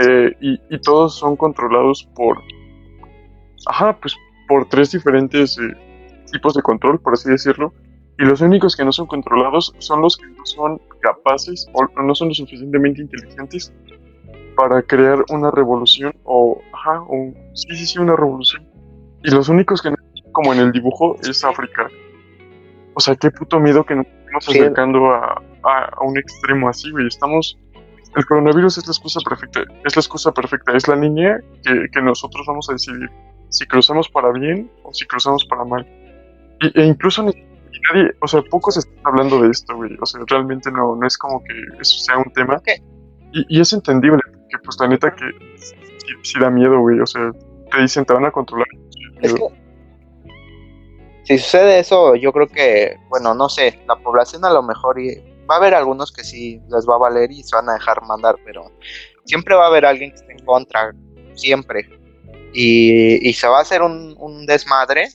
[0.01, 2.39] eh, y, y todos son controlados por,
[3.67, 4.17] ajá, pues
[4.49, 5.75] por tres diferentes eh,
[6.33, 7.73] tipos de control, por así decirlo,
[8.19, 12.15] y los únicos que no son controlados son los que no son capaces o no
[12.15, 13.73] son lo suficientemente inteligentes
[14.57, 18.67] para crear una revolución o, ajá, o, sí, sí, sí, una revolución.
[19.25, 19.97] Y los únicos que no,
[20.33, 21.89] como en el dibujo, es África.
[22.95, 24.59] O sea, qué puto miedo que nos estamos Sí.
[24.59, 27.07] acercando a, a, a un extremo así, güey.
[27.07, 27.59] Estamos...
[28.15, 32.03] El coronavirus es la excusa perfecta, es la excusa perfecta, es la línea que, que
[32.03, 33.11] nosotros vamos a decidir
[33.49, 35.87] si cruzamos para bien o si cruzamos para mal.
[36.63, 37.33] Y, e incluso ni,
[37.89, 39.97] nadie, o sea, pocos están hablando de esto, güey.
[40.01, 42.61] O sea, realmente no, no es como que eso sea un tema.
[43.33, 44.21] Y, y es entendible,
[44.51, 45.25] que pues la neta que
[45.57, 45.75] sí,
[46.23, 47.01] sí da miedo, güey.
[47.01, 47.31] O sea,
[47.71, 48.69] te dicen te van a controlar.
[49.21, 49.41] Es que
[51.25, 55.17] si sucede eso, yo creo que, bueno, no sé, la población a lo mejor y
[55.49, 58.03] va a haber algunos que sí les va a valer y se van a dejar
[58.03, 58.73] mandar, pero
[59.25, 60.93] siempre va a haber alguien que esté en contra,
[61.35, 61.89] siempre.
[62.53, 65.09] Y, y se va a hacer un, un desmadre,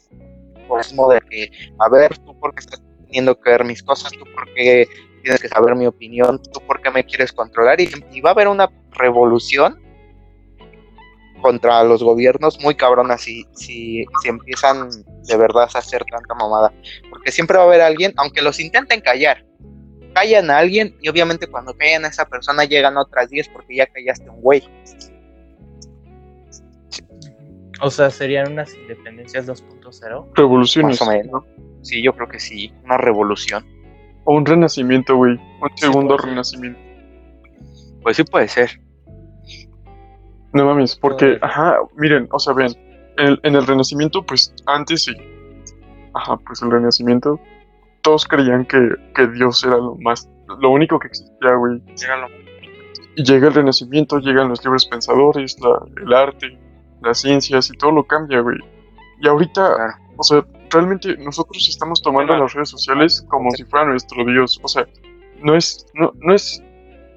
[0.80, 4.24] eso de que, a ver, tú por qué estás teniendo que ver mis cosas, tú
[4.36, 4.88] por qué
[5.24, 8.48] tienes que saber mi opinión, tú por qué me quieres controlar, y, va a haber
[8.48, 9.82] una revolución
[11.42, 14.90] contra los gobiernos muy cabronas si, si, si empiezan
[15.24, 16.74] de verdad a hacer tanta mamada.
[17.10, 19.46] Porque siempre va a haber alguien, aunque los intenten callar,
[20.14, 23.86] callan a alguien y obviamente cuando callan a esa persona llegan otras 10 porque ya
[23.86, 24.64] callaste un güey.
[27.82, 30.28] O sea, serían unas independencias 2.0.
[30.36, 31.00] Revoluciones.
[31.00, 31.44] Más o menos.
[31.82, 33.66] Sí, yo creo que sí, una revolución.
[34.26, 35.34] O un renacimiento, güey.
[35.34, 36.80] Un Sí, segundo renacimiento.
[38.02, 38.82] Pues sí puede ser.
[40.54, 42.72] No mames, porque, ajá, miren, o sea, ven,
[43.18, 45.14] en el, en el renacimiento, pues antes sí.
[46.14, 47.40] Ajá, pues el renacimiento.
[48.02, 48.80] Todos creían que,
[49.14, 50.28] que Dios era lo más.
[50.60, 51.80] Lo único que existía, güey.
[51.96, 52.28] Llégalo.
[53.16, 56.58] Y llega el renacimiento, llegan los libres pensadores, la- el arte,
[57.02, 58.58] las ciencias y todo lo cambia, güey.
[59.22, 59.94] Y ahorita, Claro.
[60.18, 62.44] o sea, realmente nosotros estamos tomando Claro.
[62.44, 64.60] las redes sociales como si fuera nuestro Dios.
[64.64, 64.88] O sea,
[65.42, 66.62] no es, no, no es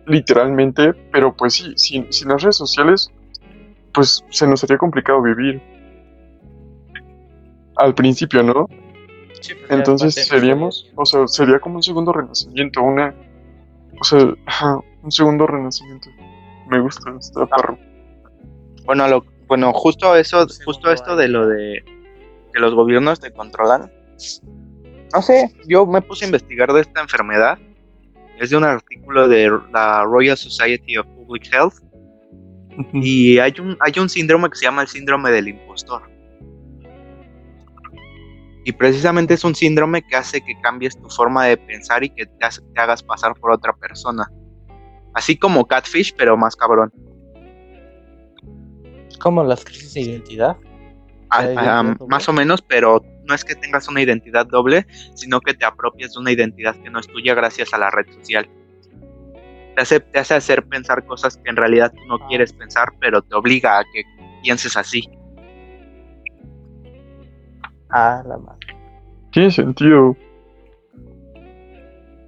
[0.06, 3.10] literalmente, pero pues sí, sin, sin las redes sociales,
[3.92, 5.60] pues se nos haría complicado vivir.
[7.76, 8.66] Al principio, ¿no?
[9.40, 13.14] Sí, pues Entonces seríamos, o sea, sería como un segundo renacimiento, una,
[13.98, 14.18] o sea,
[15.02, 16.08] un segundo renacimiento.
[16.68, 17.78] Me gusta, está perro.
[18.84, 21.82] Bueno, lo, bueno, justo eso, justo esto de lo de
[22.54, 23.90] que los gobiernos te controlan.
[25.12, 27.58] No sé, yo me puse a investigar de esta enfermedad.
[28.38, 31.74] Es de un artículo de la Royal Society of Public Health
[32.92, 36.02] y hay un hay un síndrome que se llama el síndrome del impostor.
[38.64, 42.26] Y precisamente es un síndrome que hace que cambies tu forma de pensar y que
[42.26, 44.30] te, hace- te hagas pasar por otra persona.
[45.12, 46.92] Así como Catfish, pero más cabrón.
[49.20, 50.56] Como las crisis de identidad.
[51.30, 55.40] Ah, ¿Hay ah, más o menos, pero no es que tengas una identidad doble, sino
[55.40, 58.48] que te apropias de una identidad que no es tuya gracias a la red social.
[59.76, 62.26] Te hace, te hace hacer pensar cosas que en realidad tú no Ah.
[62.28, 64.02] quieres pensar, pero te obliga a que
[64.42, 65.08] pienses así.
[67.90, 68.76] Ah, la madre.
[69.30, 70.16] Tiene sentido.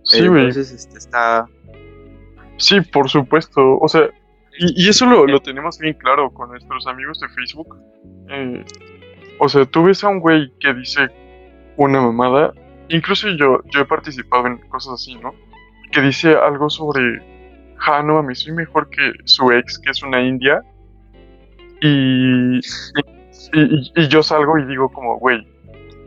[0.05, 0.18] Sí.
[0.18, 1.46] Entonces, este, está...
[2.59, 3.78] Sí, por supuesto.
[3.78, 4.09] O sea,
[4.59, 7.77] y, eso lo, lo tenemos bien claro con nuestros amigos de Facebook.
[8.29, 8.65] Eh,
[9.38, 11.09] o sea, tú ves a un güey que dice
[11.77, 12.53] una mamada,
[12.88, 15.35] incluso yo, yo he participado en cosas así, ¿no?
[15.91, 17.23] Que dice algo sobre,
[17.87, 20.62] ah, no mames, soy mejor que su ex, que es una india.
[21.81, 22.59] Y,
[23.53, 25.47] y, yo salgo y digo como, güey,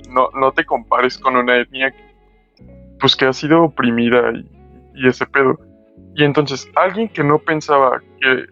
[0.10, 2.16] no, no te compares con una etnia que,
[3.00, 4.32] pues que ha sido oprimida
[4.94, 5.60] y ese pedo.
[6.16, 8.46] Y entonces, alguien que no pensaba que,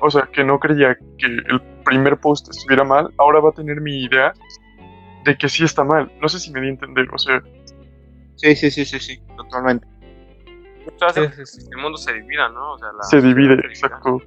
[0.00, 3.80] o sea, que no creía que el primer post estuviera mal, ahora va a tener
[3.80, 4.32] mi idea
[5.24, 6.10] de que sí está mal.
[6.20, 7.42] No sé si me di a entender, o sea,
[8.40, 9.86] Sí, sí, sí, sí, sí, totalmente.
[11.12, 11.68] Sí, sí, sí.
[11.68, 12.72] que el mundo se divida, ¿no?
[12.72, 14.22] O sea, la se divide, exacto.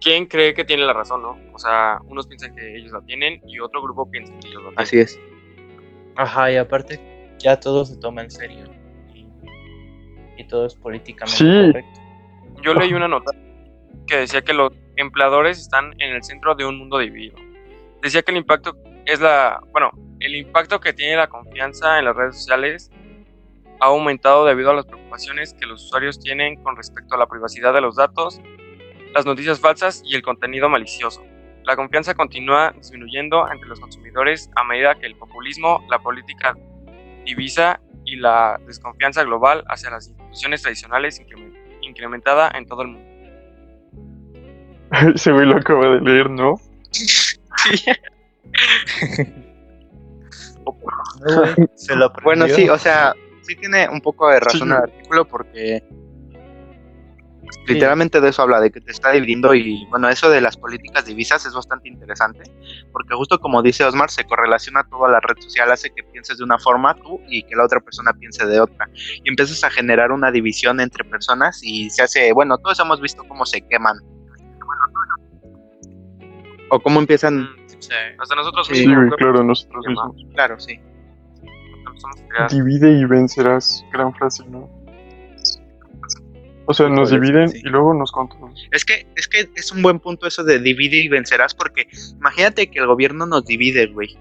[0.00, 1.38] quién cree que tiene la razón, ¿no?
[1.52, 4.70] O sea, unos piensan que ellos la tienen y otro grupo piensa que ellos la
[4.70, 4.78] tienen.
[4.80, 5.20] Así es.
[6.16, 8.64] Ajá, y aparte ya todo se toma en serio.
[10.40, 11.44] Y, todo es políticamente Sí.
[11.44, 12.00] correcto.
[12.62, 13.32] Yo leí una nota
[14.06, 17.36] que decía que los empleadores están en el centro de un mundo dividido.
[18.02, 18.76] Decía que el impacto
[19.06, 22.90] es la, bueno, el impacto que tiene la confianza en las redes sociales
[23.80, 27.72] ha aumentado debido a las preocupaciones que los usuarios tienen con respecto a la privacidad
[27.72, 28.40] de los datos,
[29.14, 31.24] las noticias falsas y el contenido malicioso.
[31.64, 36.56] La confianza continúa disminuyendo entre los consumidores a medida que el populismo, la política
[37.24, 43.08] divisa y la desconfianza global hacia las instituciones tradicionales incremen- incrementada en todo el mundo.
[45.14, 46.54] Ese güey lo acaba de leer, ¿no?
[50.64, 54.74] Güey, se lo Bueno, sí, o sea, sí tiene un poco de razón Sí.
[54.74, 55.82] el artículo porque
[57.66, 61.04] literalmente de eso habla, de que te está dividiendo y bueno, eso de las políticas
[61.04, 62.42] divisas es bastante interesante
[62.92, 66.44] porque justo como dice Osmar, se correlaciona toda la red social, hace que pienses de
[66.44, 70.12] una forma tú y que la otra persona piense de otra y empiezas a generar
[70.12, 73.96] una división entre personas y se hace, bueno, todos hemos visto cómo se queman
[76.70, 77.48] o cómo empiezan,
[77.80, 77.94] Sí.
[78.18, 80.16] Hasta nosotros Sí, Sí, mismos, creo claro, nosotros mismos.
[80.34, 80.78] claro, sí.
[82.50, 83.84] Divide y vencerás.
[83.92, 84.68] Gran frase, ¿no?
[86.70, 87.62] O sea, nos dividen sí.
[87.64, 88.54] y luego nos controlan.
[88.70, 92.70] Es que, es que es un buen punto eso de divide y vencerás, porque imagínate
[92.70, 94.16] que el gobierno nos divide, güey.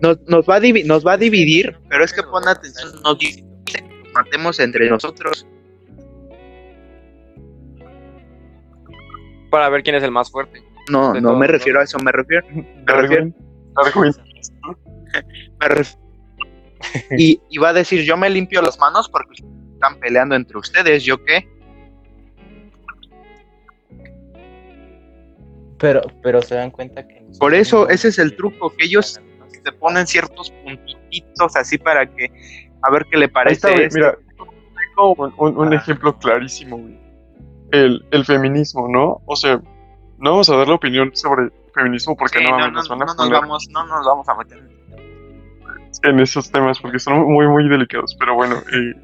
[0.00, 3.18] Nos, nos, va a divi- nos va a dividir, pero es que pon atención, nos
[3.18, 3.42] divide,
[4.04, 5.46] nos matemos entre nosotros.
[9.50, 10.62] para ver quién es el más fuerte.
[10.90, 12.46] No, no me refiero a eso, me refiero,
[12.84, 13.34] Darwin.
[13.74, 14.12] Darwin.
[15.60, 15.98] me ref-
[17.18, 19.42] y, y va a decir, yo me limpio las manos porque
[19.76, 21.48] están peleando entre ustedes, ¿yo qué?
[25.78, 27.24] Pero, pero se dan cuenta que...
[27.38, 29.20] Por eso, ese es el truco, que ellos
[29.62, 32.30] Se ponen ciertos puntitos así para que,
[32.82, 33.54] a ver qué le Ahí parece.
[33.56, 33.98] está, güey, esto.
[33.98, 34.18] mira,
[34.96, 36.98] tengo un, un- un ejemplo clarísimo, güey.
[37.72, 39.20] El, el feminismo, ¿no?
[39.26, 39.60] O sea,
[40.18, 43.04] no vamos a dar la opinión sobre feminismo porque Sí, no, no, nos van no
[43.04, 44.62] a nos vamos, no nos vamos a meter.
[46.04, 48.14] en esos temas porque son muy, muy delicados.
[48.18, 48.94] Pero bueno, eh,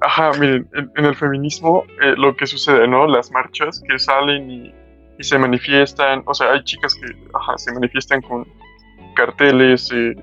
[0.00, 3.06] ajá, miren, en, en el feminismo eh, lo que sucede, ¿no?
[3.06, 4.74] Las marchas que salen y,
[5.18, 8.46] y se manifiestan, o sea, hay chicas que, ajá, se manifiestan con
[9.14, 10.14] carteles, eh,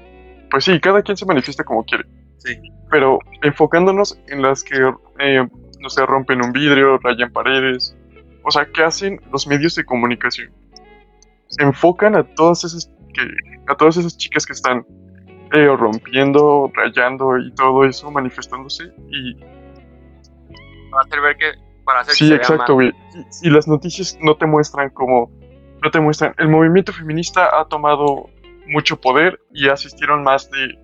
[0.49, 2.05] pues sí, cada quien se manifiesta como quiere.
[2.37, 2.55] Sí.
[2.89, 4.77] Pero enfocándonos en las que,
[5.19, 5.47] eh,
[5.79, 7.95] no sé, rompen un vidrio, rayan paredes,
[8.43, 10.49] o sea, ¿qué hacen los medios de comunicación?
[11.47, 13.27] Se enfocan a todas esas que,
[13.67, 14.85] a todas esas chicas que están
[15.51, 18.85] eh, rompiendo, rayando y todo eso, manifestándose.
[19.09, 19.35] Y
[20.91, 21.51] Para hacer ver que.
[21.85, 22.91] Para hacer que sí, se vea exacto, mal.
[22.91, 22.93] güey.
[23.43, 25.31] Y, y las noticias no te muestran como.
[25.83, 26.33] No te muestran.
[26.37, 28.29] El movimiento feminista ha tomado
[28.67, 30.77] mucho poder y asistieron más de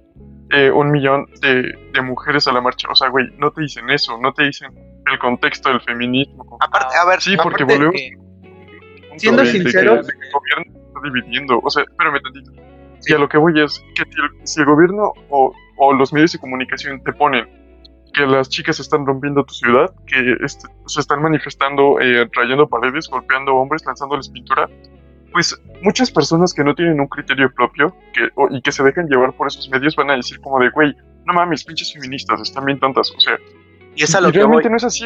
[0.52, 2.88] eh, un millón de, de mujeres a la marcha.
[2.90, 4.72] O sea, güey, no te dicen eso, no te dicen
[5.12, 6.58] el contexto del feminismo.
[6.62, 8.18] Aparte, a ver, Sí, porque volvemos que-
[9.18, 11.60] siendo de- de que- sinceros- de que el gobierno está dividiendo.
[11.64, 12.52] O sea, espérame tantito.
[13.06, 16.14] Y a lo que voy es que si el, si el gobierno o, o los
[16.14, 17.46] medios de comunicación te ponen
[18.14, 23.08] que las chicas están rompiendo tu ciudad, que este- se están manifestando, eh, rayando paredes,
[23.10, 24.70] golpeando hombres, lanzándoles pintura,
[25.32, 29.08] pues muchas personas que no tienen un criterio propio que, o- y que se dejan
[29.08, 30.94] llevar por esos medios van a decir como de, güey,
[31.26, 33.12] no mames, pinches feministas, están bien tontas.
[33.16, 33.38] O sea,
[33.96, 34.44] y es a y lo que voy.
[34.46, 35.06] realmente no es así.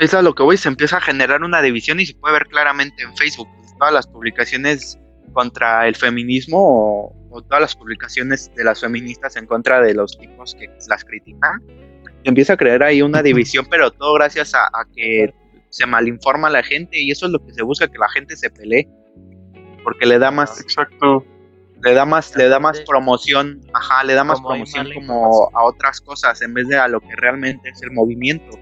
[0.00, 2.46] es a lo que voy, se empieza a generar una división y se puede ver
[2.48, 3.48] claramente en Facebook.
[3.78, 4.98] Todas las publicaciones
[5.32, 10.16] contra el feminismo o, o todas las publicaciones de las feministas en contra de los
[10.16, 11.60] tipos que las critican.
[12.22, 15.34] Empieza a crear ahí una división, pero todo gracias a, a que
[15.68, 18.36] se malinforma a la gente y eso es lo que se busca, que la gente
[18.36, 18.88] se pelee.
[19.82, 21.26] Porque le da más, Exacto.
[21.82, 25.64] le da más, le da más promoción, ajá, le da más Como promoción como a
[25.64, 28.56] otras cosas en vez de a lo que realmente es el movimiento.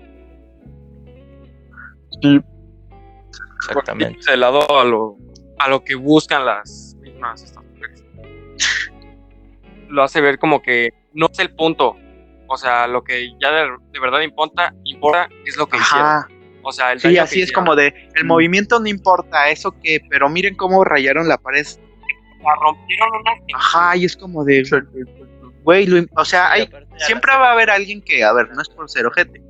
[2.23, 2.41] Sí,
[3.57, 4.31] Exactamente.
[4.31, 5.19] De lado a lo,
[5.59, 7.55] a lo que buscan las mismas.
[9.93, 11.97] Lo hace ver como que no es el punto.
[12.49, 16.25] O sea, lo que ya de, de verdad importa, importa es lo que hicieron.
[16.63, 18.29] O sea, el Sí, así es como de, el Mm.
[18.29, 21.67] movimiento no importa, eso que, pero miren cómo rayaron la pared.
[22.43, 24.63] La rompieron unas Ajá, y es como de,
[25.65, 26.69] güey, lo o sea, hay,
[26.99, 29.43] siempre va a haber alguien que, a ver, no es por ser ojete,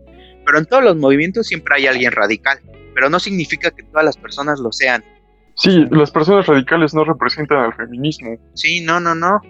[0.45, 2.61] pero en todos los movimientos siempre hay alguien radical,
[2.95, 5.05] pero no significa que todas las personas lo sean.
[5.55, 8.37] Sí, las personas radicales no representan al feminismo.
[8.55, 9.41] Sí, no, no, no.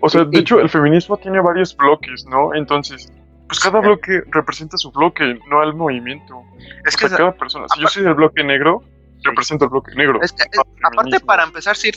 [0.00, 2.54] O sea, de hecho, el feminismo tiene varios bloques, ¿no?
[2.54, 3.12] Entonces,
[3.48, 6.42] pues cada bloque representa su bloque, no al movimiento.
[6.86, 7.66] Es O que sea, cada persona.
[7.74, 8.82] Si yo soy del bloque negro,
[9.22, 10.20] represento el bloque negro.
[10.22, 11.90] Es que, es- al aparte, para empezar, sí,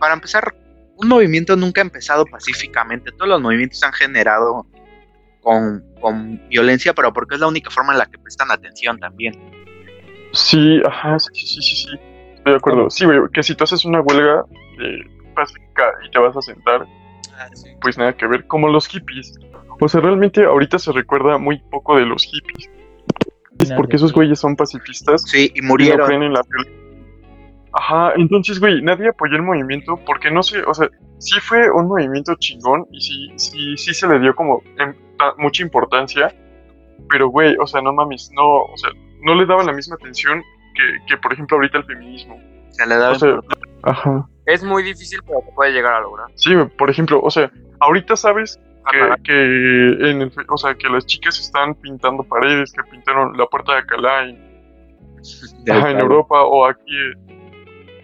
[0.00, 0.54] para empezar,
[0.96, 3.12] un movimiento nunca ha empezado pacíficamente.
[3.12, 4.66] Todos los movimientos se han generado
[5.42, 9.34] con, con violencia, pero porque es la única forma en la que prestan atención también.
[10.32, 11.88] Sí, ajá, sí, sí, sí, sí.
[12.34, 12.90] Estoy de acuerdo.
[12.90, 14.44] Sí, güey, que si tú haces una huelga
[14.80, 14.98] eh,
[15.42, 16.86] pacífica y te vas a sentar,
[17.38, 17.70] Ah, sí.
[17.80, 19.38] pues nada que ver, como los hippies.
[19.80, 22.68] O sea, realmente ahorita se recuerda muy poco de los hippies.
[23.60, 26.06] Es porque esos güeyes son pacifistas Sí, y y no murieron.
[26.06, 26.42] creen en la.
[27.72, 31.86] Ajá, entonces, güey, nadie apoyó el movimiento porque no sé, o sea, sí fue un
[31.86, 36.34] movimiento chingón y sí, sí, sí se le dio como em- ta- mucha importancia,
[37.10, 38.90] pero, güey, o sea, no mames, no, o sea,
[39.22, 40.42] no le daban la misma atención
[40.74, 42.40] que, que por ejemplo, ahorita al feminismo.
[42.70, 43.38] Se le da O sea,
[43.82, 44.28] ajá.
[44.48, 46.28] Es muy difícil, pero se puede llegar a lograr.
[46.34, 48.58] Sí, por ejemplo, o sea, ahorita sabes
[48.90, 53.46] que, que en el, o sea, que las chicas están pintando paredes, que pintaron la
[53.46, 54.48] puerta de Alcalá en,
[55.70, 55.90] ajá.
[55.90, 56.96] Europa o aquí.
[56.96, 57.34] eh,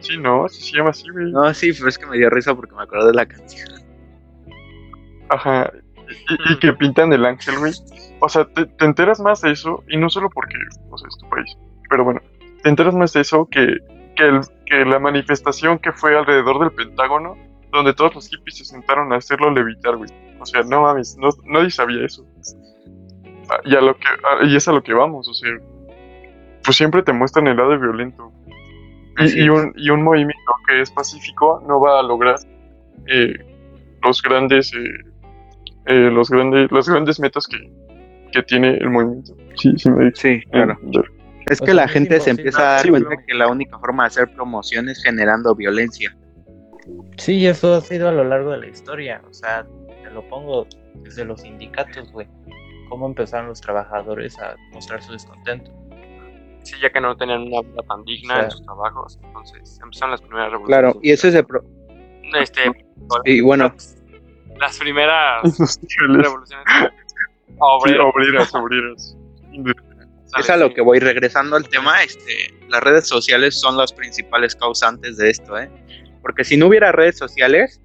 [0.00, 1.32] Sí, no, sí se llama así, güey.
[1.32, 3.68] No, sí, pero es que me dio risa porque me acordé de la canción.
[5.30, 5.72] Ajá.
[6.28, 7.72] Y, y que pintan el ángel, güey.
[8.20, 10.56] O sea, te, te enteras más de eso, y no solo porque,
[10.90, 11.56] o sea, es tu país.
[11.88, 12.20] Pero bueno,
[12.62, 13.78] te enteras más de eso que,
[14.14, 17.36] que, el- que la manifestación que fue alrededor del Pentágono,
[17.72, 20.10] donde todos los hippies se sentaron a hacerlo levitar, güey.
[20.40, 22.24] O sea, no mames, no, nadie sabía eso.
[23.64, 24.06] Y, a lo que,
[24.46, 25.50] y es a lo que vamos, o sea,
[26.64, 28.32] pues siempre te muestran el lado violento.
[29.18, 32.34] Y, un, y un movimiento que es pacífico no va a lograr
[33.06, 33.34] eh,
[34.02, 34.88] los grandes eh,
[35.86, 37.58] eh, los grandes las grandes metas que,
[38.32, 39.34] que tiene el movimiento.
[39.54, 40.76] Sí, sí me Sí, claro.
[41.46, 43.48] Es O que sea, la es gente se empieza a dar Sí, cuenta que la
[43.48, 46.16] única forma de hacer promoción es generando violencia.
[47.16, 49.22] Sí, eso ha sido a lo largo de la historia.
[49.28, 49.66] O sea,
[50.02, 50.66] te lo pongo
[51.02, 52.26] desde los sindicatos, güey.
[52.88, 55.70] Cómo empezaron los trabajadores a mostrar su descontento.
[56.62, 59.18] Sí, ya que no tenían una vida tan digna O sea, en sus trabajos.
[59.22, 60.98] Entonces empezaron las primeras Claro, revoluciones.
[61.02, 61.64] y ese es el pro-
[62.40, 62.60] Este,
[63.26, 63.74] y bueno,
[64.58, 65.42] las primeras
[66.08, 66.64] revoluciones
[67.84, 69.16] Sí, obreras, obreras.
[70.40, 74.54] Es a lo que voy regresando al tema, este, las redes sociales son las principales
[74.56, 75.70] causantes de esto, ¿eh?
[76.22, 77.80] Porque si no hubiera redes sociales,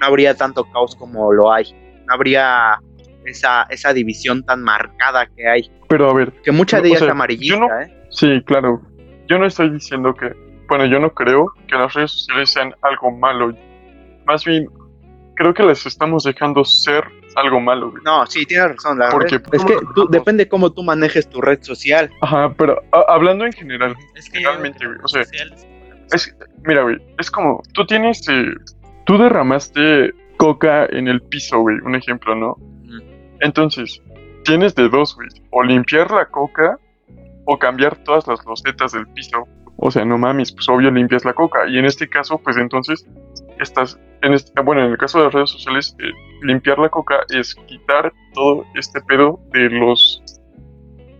[0.00, 1.72] no habría tanto caos como lo hay.
[2.06, 2.78] No habría
[3.24, 5.70] esa, esa división tan marcada que hay.
[5.88, 8.06] Pero a ver, Que mucha de ella sea, es amarillista, no- ¿eh?
[8.10, 8.80] sí, claro.
[9.28, 10.32] Yo no estoy diciendo que,
[10.68, 13.54] bueno, yo no creo que las redes sociales sean algo malo.
[14.26, 14.66] Más bien,
[15.36, 17.04] creo que les estamos dejando ser
[17.36, 18.02] algo malo, güey.
[18.04, 18.98] No, sí, tienes razón.
[18.98, 22.10] la Porque, red- es que tú- depende cómo tú manejes tu red social.
[22.20, 25.66] Ajá, pero a- hablando en general, Es que Realmente, güey, o sea, sociales,
[26.12, 28.54] es, mira, güey, es como, tú tienes, eh,
[29.06, 32.56] tú derramaste coca en el piso, güey, un ejemplo, ¿no?
[33.40, 34.00] Entonces,
[34.44, 36.78] tienes de dos, güey, o limpiar la coca
[37.46, 39.46] o cambiar todas las losetas del piso.
[39.76, 41.66] O sea, no mames, pues obvio limpias la coca.
[41.68, 43.06] Y en este caso, pues entonces,
[43.60, 46.10] estás, en este, bueno, en el caso de las redes sociales, eh,
[46.42, 50.22] limpiar la coca es quitar todo este pedo de los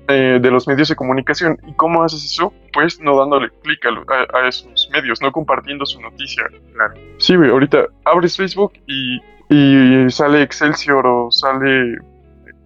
[0.08, 1.56] eh, de los medios de comunicación.
[1.66, 2.52] ¿Y cómo haces eso?
[2.74, 6.44] Pues no dándole clic a- a esos medios, no compartiendo su noticia.
[6.74, 6.92] Claro.
[7.18, 9.18] Sí, güey, ahorita abres Facebook y,
[9.48, 11.96] y sale Excelsior o sale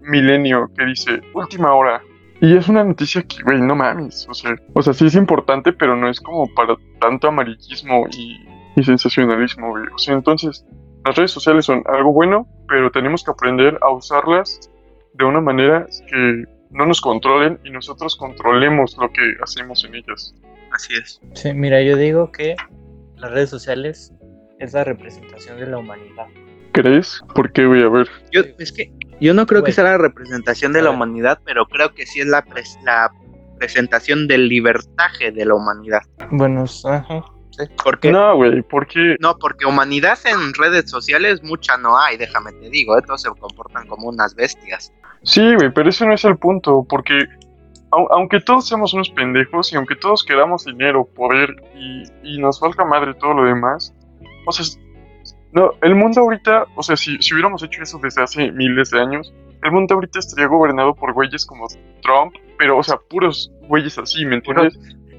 [0.00, 2.02] Milenio que dice última hora.
[2.40, 4.26] Y es una noticia que, güey, no mames.
[4.28, 8.36] O sea, o sea, sí es importante, pero no es como para tanto amarillismo y,
[8.78, 9.84] y sensacionalismo, güey.
[9.94, 10.64] O sea, entonces,
[11.04, 14.70] las redes sociales son algo bueno, pero tenemos que aprender a usarlas
[15.14, 20.34] de una manera que no nos controlen y nosotros controlemos lo que hacemos en ellas.
[20.72, 21.20] Así es.
[21.34, 22.54] Sí, mira, yo digo que
[23.16, 24.12] las redes sociales
[24.58, 26.26] es la representación de la humanidad.
[26.72, 27.20] ¿Crees?
[27.34, 27.82] ¿Por qué, güey?
[27.82, 28.06] A ver.
[28.30, 31.94] Yo, es que yo no creo que sea la representación de la humanidad, pero creo
[31.94, 33.10] que sí es la, pres- la
[33.58, 36.02] presentación del libertaje de la humanidad.
[36.30, 37.24] Bueno, ajá.
[37.82, 39.16] Porque No, güey, porque...
[39.20, 43.02] no, porque humanidad en redes sociales mucha no hay, déjame te digo, ¿eh?
[43.06, 44.92] todos se comportan como unas bestias.
[45.22, 47.18] Sí, güey, pero ese no es el punto, porque
[47.90, 52.60] au- aunque todos seamos unos pendejos y aunque todos queramos dinero, poder y, y nos
[52.60, 53.92] falta madre todo lo demás,
[54.46, 54.64] o sea,
[55.52, 59.00] no, el mundo ahorita, o sea, si, si hubiéramos hecho eso desde hace miles de
[59.00, 59.32] años,
[59.64, 61.66] el mundo ahorita estaría gobernado por güeyes como
[62.02, 64.78] Trump, pero, o sea, puros güeyes así, ¿me entiendes?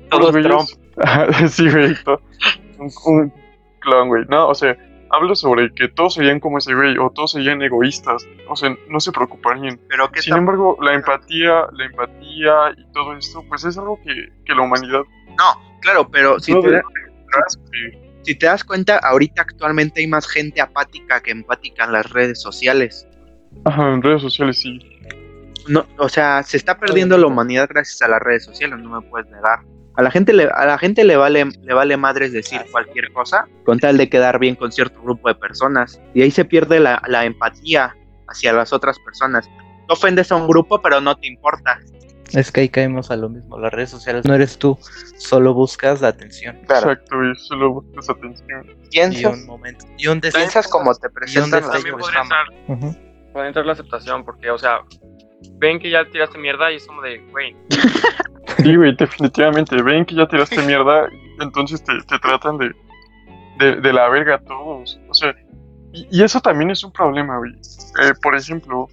[0.09, 1.95] Todos Puros güeyes- sí, güey,
[2.77, 3.33] un, un
[3.79, 4.25] clon, güey.
[4.29, 4.75] No, o sea,
[5.11, 8.99] hablo sobre que todos serían como ese güey, o todos serían egoístas, o sea, no
[8.99, 9.79] se preocuparían.
[9.87, 14.29] Pero que Sin embargo, la empatía, la empatía y todo esto, pues es algo que,
[14.45, 15.01] que la humanidad
[15.37, 16.81] no, claro, pero si no te, da-
[18.23, 22.41] si te das cuenta, ahorita actualmente hay más gente apática que empática en las redes
[22.41, 23.07] sociales.
[23.65, 24.79] Ajá, en redes sociales sí.
[25.67, 29.07] No, o sea, se está perdiendo la humanidad gracias a las redes sociales, no me
[29.09, 29.59] puedes negar.
[29.99, 33.45] A la gente le, a la gente le vale, le vale madres decir cualquier cosa
[33.65, 35.99] con tal de quedar bien con cierto grupo de personas.
[36.13, 37.97] Y ahí se pierde la, la empatía
[38.29, 39.49] hacia las otras personas.
[39.89, 41.81] Tú ofendes a un grupo, pero no te importa.
[42.31, 43.59] Es que ahí caemos a lo mismo.
[43.59, 44.79] Las redes sociales no eres tú,
[45.17, 46.57] solo buscas la atención.
[46.65, 46.93] Claro.
[46.93, 48.67] Exacto, y solo buscas atención.
[48.85, 49.85] Y Piensas, un momento.
[49.97, 50.39] Y un deseo.
[50.39, 51.97] piensas como te Y presentan las También
[53.33, 54.79] podría entrar la aceptación, porque, o sea,
[55.57, 57.53] ven que ya tiraste mierda y es como de, güey,
[58.61, 59.81] Sí, güey, definitivamente.
[59.81, 61.07] Ven que ya tiraste mierda,
[61.39, 62.75] entonces te, te tratan de,
[63.59, 64.99] de, de la verga a todos.
[65.09, 65.35] O sea,
[65.93, 67.53] y, y eso también es un problema, güey.
[67.53, 68.87] Eh, por ejemplo,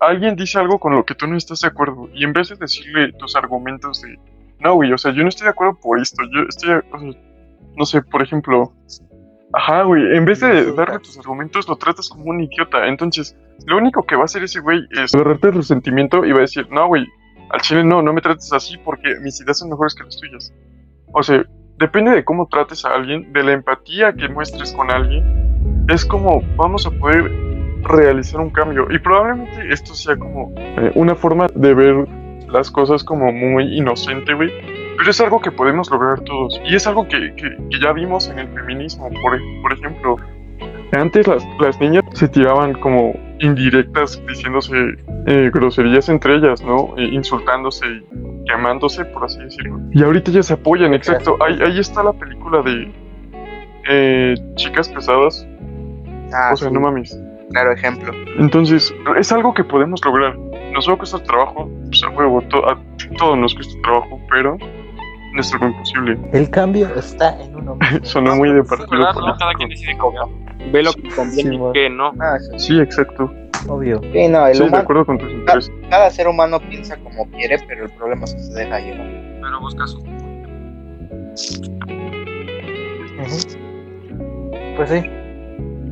[0.00, 2.56] alguien dice algo con lo que tú no estás de acuerdo, y en vez de
[2.56, 4.18] decirle tus argumentos de,
[4.60, 7.20] no, güey, o sea, yo no estoy de acuerdo por esto, yo estoy, o sea,
[7.76, 8.72] no sé, por ejemplo,
[9.52, 12.86] ajá, güey, en vez de darle tus argumentos, lo tratas como un idiota.
[12.86, 16.38] Entonces, lo único que va a hacer ese güey es agarrarte el resentimiento y va
[16.38, 17.06] a decir, no, güey,
[17.50, 20.52] al chile no, no me trates así porque mis ideas son mejores que las tuyas.
[21.12, 21.42] O sea,
[21.78, 26.42] depende de cómo trates a alguien, de la empatía que muestres con alguien, es como
[26.56, 27.30] vamos a poder
[27.84, 28.86] realizar un cambio.
[28.90, 31.94] Y probablemente esto sea como eh, una forma de ver
[32.48, 34.50] las cosas como muy inocente, güey.
[34.98, 36.60] Pero es algo que podemos lograr todos.
[36.64, 39.08] Y es algo que, que- que ya vimos en el feminismo.
[39.22, 40.16] Por, por ejemplo,
[40.92, 44.74] antes las, las niñas se tiraban como indirectas diciéndose
[45.26, 46.94] eh, groserías entre ellas, ¿no?
[46.96, 48.04] Eh, insultándose y
[48.48, 49.78] llamándose, por así decirlo.
[49.92, 51.36] Y ahorita ya se apoyan, exacto.
[51.44, 52.92] Ahí, ahí está la película de
[53.88, 55.46] eh, Chicas Pesadas.
[56.32, 57.18] Ah, o sea, sí, no mames.
[57.50, 58.12] claro ejemplo.
[58.38, 60.36] Entonces, es algo que podemos lograr.
[60.72, 62.78] Nos va a costar trabajo, pues a huevo, to- a
[63.16, 64.58] todos nos cuesta trabajo, pero
[65.34, 66.18] no es algo imposible.
[66.32, 67.98] El cambio está en uno mismo.
[68.02, 69.08] Sonó muy de partido.
[69.38, 70.18] Cada quien decide cómo
[70.72, 72.12] ve lo que conviene Sí, y no.
[72.20, 72.58] Ah, sí.
[72.58, 73.32] Sí, exacto.
[73.68, 74.00] Obvio.
[74.12, 75.72] Sí, no, el Sí, de acuerdo con tus intereses.
[75.90, 79.06] cada ser humano piensa como quiere, pero el problema es que se deja llevar.
[79.40, 80.02] Pero busca su.
[84.76, 85.02] Pues sí.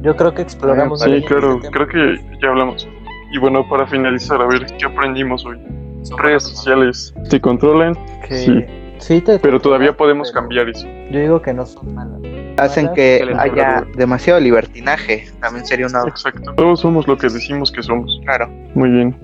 [0.02, 1.00] Yo creo que exploramos.
[1.00, 2.88] Sí, claro, este creo que ya hablamos.
[3.32, 5.58] Y bueno, para finalizar, a ver, ¿qué aprendimos hoy?
[6.02, 7.94] son Redes sociales te controlan,
[8.28, 8.64] Que- Sí.
[8.98, 10.86] sí, te- pero todavía podemos pero cambiar eso.
[11.10, 12.20] Yo digo que no son malas.
[12.58, 15.26] Hacen que haya demasiado libertinaje.
[15.40, 16.02] También sería una.
[16.08, 16.54] Exacto.
[16.54, 18.20] Todos somos lo que decimos que somos.
[18.24, 18.48] Claro.
[18.74, 19.16] Muy bien.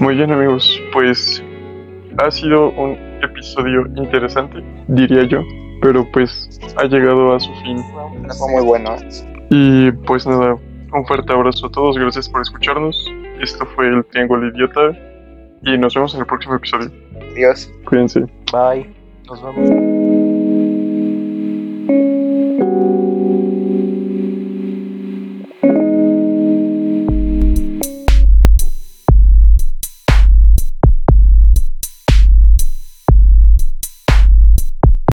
[0.00, 0.80] Muy bien, amigos.
[0.92, 1.42] Pues
[2.18, 5.42] ha sido un episodio interesante, diría yo.
[5.82, 7.78] Pero pues ha llegado a su fin.
[8.38, 8.94] Fue muy bueno.
[8.94, 9.08] ¿eh?
[9.50, 10.56] Y pues nada,
[10.92, 11.98] un fuerte abrazo a todos.
[11.98, 13.12] Gracias por escucharnos.
[13.40, 14.92] Esto fue el Triángulo Idiota.
[15.62, 16.90] Y nos vemos en el próximo episodio.
[17.32, 17.70] Adiós.
[17.84, 18.20] Cuídense.
[18.52, 18.90] Bye.
[19.26, 20.35] Nos vemos.